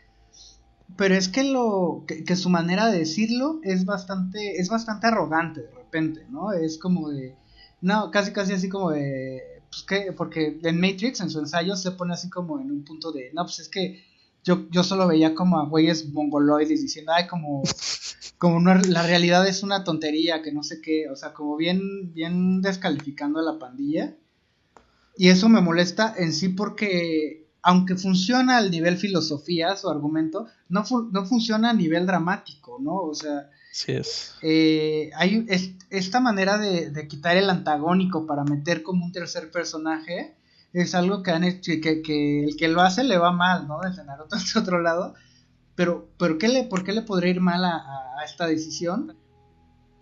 [0.95, 5.71] pero es que lo que, su manera de decirlo es bastante es bastante arrogante de
[5.71, 7.35] repente no es como de
[7.81, 11.91] no casi casi así como de pues que porque en Matrix en su ensayo se
[11.91, 14.03] pone así como en un punto de no pues es que
[14.47, 17.63] yo, yo solo veía como a güeyes mongoloides diciendo ay como
[18.37, 22.61] como la realidad es una tontería que no sé qué o sea como bien bien
[22.61, 24.15] descalificando a la pandilla
[25.17, 30.85] y eso me molesta en sí porque aunque funciona al nivel filosofía, su argumento, no,
[31.11, 32.95] no funciona a nivel dramático, ¿no?
[32.95, 34.35] O sea, sí es.
[34.41, 35.45] Eh, hay
[35.89, 40.36] esta manera de, quitar el antagónico para meter como un tercer personaje
[40.81, 43.79] es algo que, han hecho, que, el que lo hace le va mal, ¿no?
[43.81, 45.15] Desde Naruto hasta otro lado.
[45.75, 47.81] Pero, pero ¿qué le, ¿por qué le podría ir mal a,
[48.25, 49.15] esta decisión?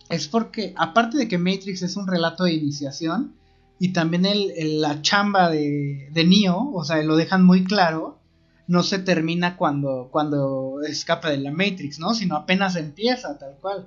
[0.08, 3.34] Es porque, aparte de que Matrix es un relato de iniciación,
[3.78, 8.20] y también el, la chamba de, de Neo, o sea, lo dejan muy claro,
[8.68, 12.14] no se termina cuando, cuando escapa de la Matrix, ¿no?
[12.14, 13.86] Sino apenas empieza, tal cual.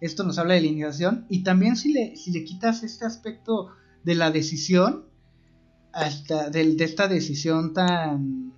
[0.00, 1.26] Esto nos habla de la iniciación.
[1.28, 3.70] Y también si le, si le quitas este aspecto
[4.04, 5.04] de la decisión,
[5.96, 8.52] hasta de, de esta decisión tan,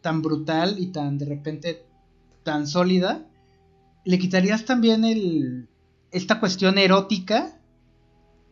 [0.00, 1.82] tan brutal y tan de repente
[2.44, 3.26] tan sólida,
[4.04, 5.68] le quitarías también el,
[6.12, 7.58] esta cuestión erótica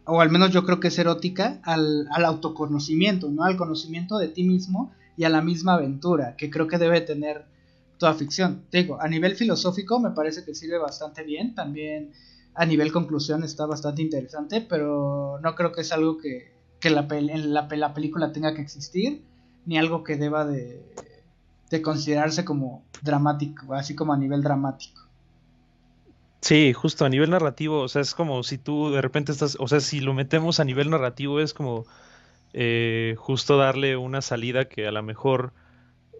[0.04, 3.44] o al menos yo creo que es erótica, al, autoconocimiento, ¿no?
[3.44, 7.44] Al conocimiento de ti mismo y a la misma aventura, que creo que debe tener
[7.98, 8.64] toda ficción.
[8.70, 12.10] Te digo, a nivel filosófico me parece que sirve bastante bien, también
[12.54, 16.51] a nivel conclusión está bastante interesante, pero no creo que es algo que,
[16.90, 19.22] la, en la, la, película tenga que existir,
[19.66, 20.82] ni algo que deba de,
[21.70, 25.02] de considerarse como dramático, así como a nivel dramático.
[26.40, 29.68] Sí, justo a nivel narrativo, o sea, es como si tú de repente estás, o
[29.68, 31.86] sea, si lo metemos a nivel narrativo es como
[32.52, 35.52] eh, justo darle una salida que a lo mejor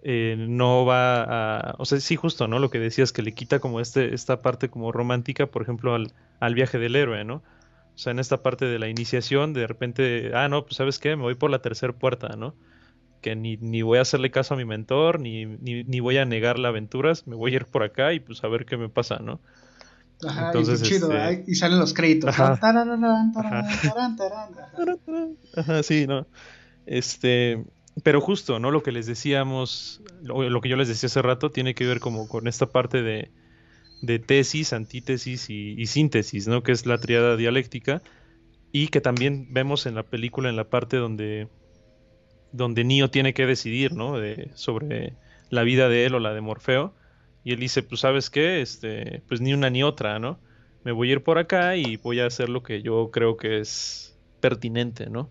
[0.05, 2.59] eh, no va a, o sea, sí, justo, ¿no?
[2.61, 6.13] Lo que decías, que le quita como este, esta parte como romántica, por ejemplo, al,
[6.41, 7.43] al viaje del héroe, ¿no?
[7.95, 11.15] O sea, en esta parte de la iniciación, de repente, ah, no, pues sabes qué,
[11.17, 12.55] me voy por la tercera puerta, ¿no?
[13.21, 16.25] Que ni, ni voy a hacerle caso a mi mentor, ni, ni, ni voy a
[16.25, 18.89] negar la aventuras, me voy a ir por acá y pues a ver qué me
[18.89, 19.41] pasa, ¿no?
[20.27, 21.51] Ajá, Entonces, y chido, este...
[21.51, 22.31] y salen los créditos.
[22.31, 22.53] Ajá.
[25.57, 26.27] Ajá, sí, ¿no?
[26.87, 27.65] Este,
[28.03, 28.71] pero justo, ¿no?
[28.71, 32.01] Lo que les decíamos, lo, lo, que yo les decía hace rato, tiene que ver
[32.01, 33.31] como con esta parte de,
[34.03, 36.63] de tesis, antítesis y, síntesis, ¿no?
[36.63, 38.03] Que es la triada dialéctica
[38.73, 41.49] y que también vemos en la película en la parte donde,
[42.51, 44.19] donde Neo tiene que decidir, ¿no?
[44.19, 45.15] De, sobre
[45.51, 46.95] la vida de él o la de Morfeo.
[47.45, 50.39] Y él dice, pues sabes qué, este, pues ni una ni otra, ¿no?
[50.85, 53.61] Me voy a ir por acá y voy a hacer lo que yo creo que
[53.61, 55.31] es pertinente, ¿no?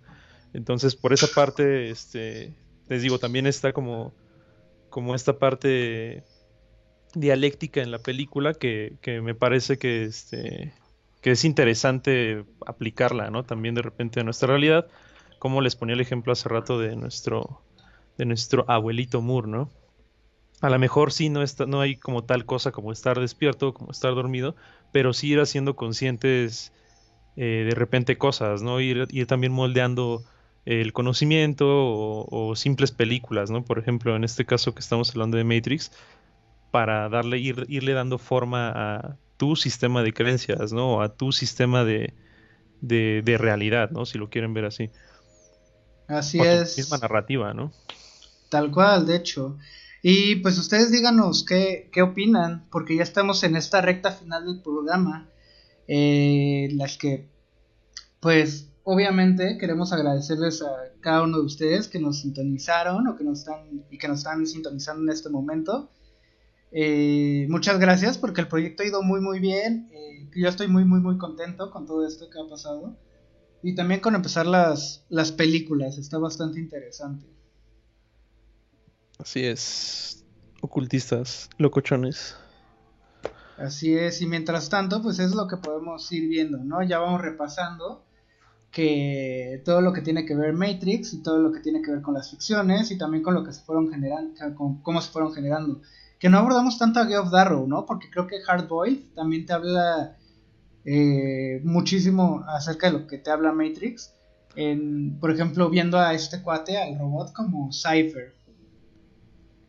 [0.54, 2.54] Entonces, por esa parte, este,
[2.88, 4.14] les digo, también está como,
[4.90, 6.24] como esta parte
[7.14, 10.74] dialéctica en la película que, que me parece que, este,
[11.22, 13.44] que es interesante aplicarla, ¿no?
[13.44, 14.88] También de repente a nuestra realidad,
[15.40, 17.62] como les ponía el ejemplo hace rato de nuestro,
[18.18, 19.70] de nuestro abuelito Moore, ¿no?
[20.62, 23.92] A lo mejor sí no, está, no hay como tal cosa como estar despierto, como
[23.92, 24.56] estar dormido,
[24.92, 26.72] pero sí ir haciendo conscientes
[27.36, 28.80] eh, de repente cosas, ¿no?
[28.80, 30.24] Ir, ir también moldeando
[30.66, 33.64] el conocimiento o, o, simples películas, ¿no?
[33.64, 35.92] Por ejemplo, en este caso que estamos hablando de Matrix,
[36.72, 41.02] para darle, ir, irle dando forma a tu sistema de creencias, ¿no?
[41.02, 42.14] A tu sistema de,
[42.80, 44.06] de, de, realidad, ¿no?
[44.06, 44.90] Si lo quieren ver así.
[46.08, 46.78] Así o es.
[46.78, 47.72] misma narrativa, ¿no?
[48.50, 49.58] Tal cual, de hecho.
[50.02, 54.62] Y pues ustedes díganos qué, qué opinan, porque ya estamos en esta recta final del
[54.62, 55.30] programa,
[55.88, 57.30] eh, las que,
[58.20, 63.40] pues, obviamente queremos agradecerles a cada uno de ustedes que nos sintonizaron o que nos
[63.40, 65.90] están y que nos están sintonizando en este momento.
[66.72, 69.90] Eh, muchas gracias porque el proyecto ha ido muy muy bien.
[69.92, 72.98] Eh, yo estoy muy muy muy contento con todo esto que ha pasado
[73.62, 75.98] y también con empezar las las películas.
[75.98, 77.26] Está bastante interesante.
[79.20, 80.26] Así es,
[80.62, 82.36] ocultistas, locochones.
[83.58, 86.82] Así es, y mientras tanto, pues es lo que podemos ir viendo, ¿no?
[86.82, 88.04] Ya vamos repasando
[88.72, 92.02] que todo lo que tiene que ver Matrix y todo lo que tiene que ver
[92.02, 95.34] con las ficciones y también con lo que se fueron generando, con cómo se fueron
[95.34, 95.82] generando.
[96.22, 97.86] Que no abordamos tanto a Game of Darrow, ¿no?
[97.86, 100.18] Porque creo que Hardboiled también te habla
[100.86, 104.14] eh, muchísimo acerca de lo que te habla Matrix.
[104.56, 108.34] En, por ejemplo, viendo a este cuate, al robot, como Cypher.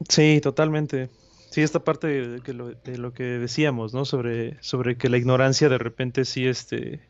[0.09, 1.09] Sí, totalmente.
[1.51, 4.05] Sí, esta parte de, lo, de lo que decíamos, ¿no?
[4.05, 7.01] Sobre, sobre que la ignorancia de repente sí este,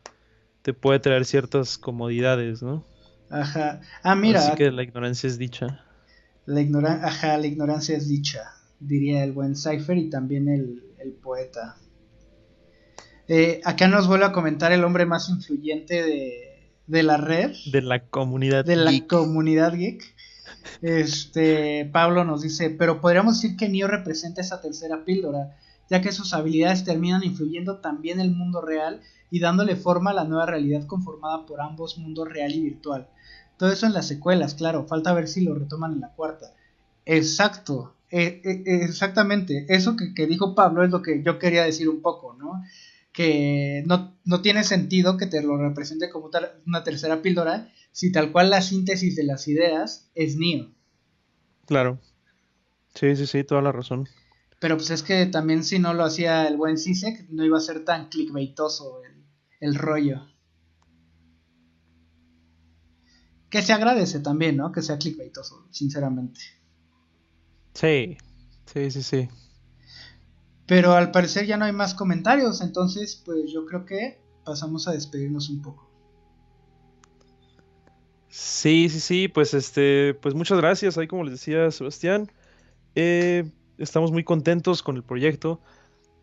[0.61, 2.85] te puede traer ciertas comodidades, ¿no?
[3.29, 3.81] Ajá.
[4.03, 4.39] Ah, mira.
[4.39, 5.83] Así que la ignorancia es dicha.
[6.45, 8.53] La ignoran Ajá, la ignorancia es dicha,
[8.87, 11.77] diría el buen Cypher y también el, el poeta.
[13.27, 17.51] Eh, acá nos vuelve a comentar el hombre más influyente de, de la red.
[17.71, 18.83] De la comunidad De geek.
[18.83, 20.03] la comunidad geek.
[20.81, 25.57] Este, Pablo nos dice, pero podríamos decir que Neo representa esa tercera píldora,
[25.89, 29.01] ya que sus habilidades terminan influyendo también el mundo real
[29.31, 33.07] y dándole forma a la nueva realidad conformada por ambos mundos real y virtual.
[33.57, 36.53] Todo eso en las secuelas, claro, falta ver si lo retoman en la cuarta.
[37.05, 41.89] Exacto, eh, eh, exactamente, eso que, que, dijo Pablo es lo que yo quería decir
[41.89, 42.61] un poco, ¿no?
[43.11, 46.29] Que no, no tiene sentido que te lo represente como
[46.67, 50.71] una tercera píldora si tal cual la síntesis de las ideas es Neo.
[51.65, 51.99] Claro.
[52.93, 54.07] Sí, sí, sí, toda la razón.
[54.59, 57.61] Pero pues es que también si no lo hacía el buen Sisek, no iba a
[57.61, 59.25] ser tan clickbaitoso el,
[59.59, 60.27] el rollo.
[63.49, 64.71] Que se agradece también, ¿no?
[64.71, 66.41] Que sea clickbaitoso, sinceramente.
[67.73, 68.17] Sí,
[68.65, 69.29] sí, sí, sí.
[70.65, 74.91] Pero al parecer ya no hay más comentarios, entonces pues yo creo que pasamos a
[74.91, 75.89] despedirnos un poco.
[78.29, 82.31] Sí, sí, sí, pues este, pues muchas gracias, ahí como les decía Sebastián,
[82.95, 85.61] eh, estamos muy contentos con el proyecto,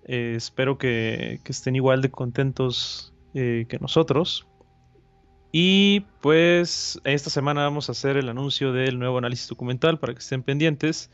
[0.05, 4.47] eh, espero que, que, estén igual de contentos eh, que nosotros.
[5.53, 10.21] Y pues esta semana vamos a hacer el anuncio del nuevo análisis documental para que
[10.21, 11.11] estén pendientes.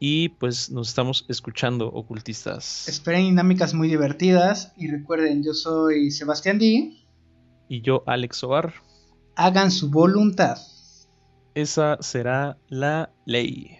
[0.00, 2.88] Y pues nos estamos escuchando, ocultistas.
[2.88, 4.72] Esperen dinámicas muy divertidas.
[4.76, 6.96] Y recuerden, yo soy Sebastián D.
[7.68, 8.74] Y yo, Alex Ovar
[9.38, 10.58] hagan su voluntad.
[11.54, 13.77] Esa será la ley.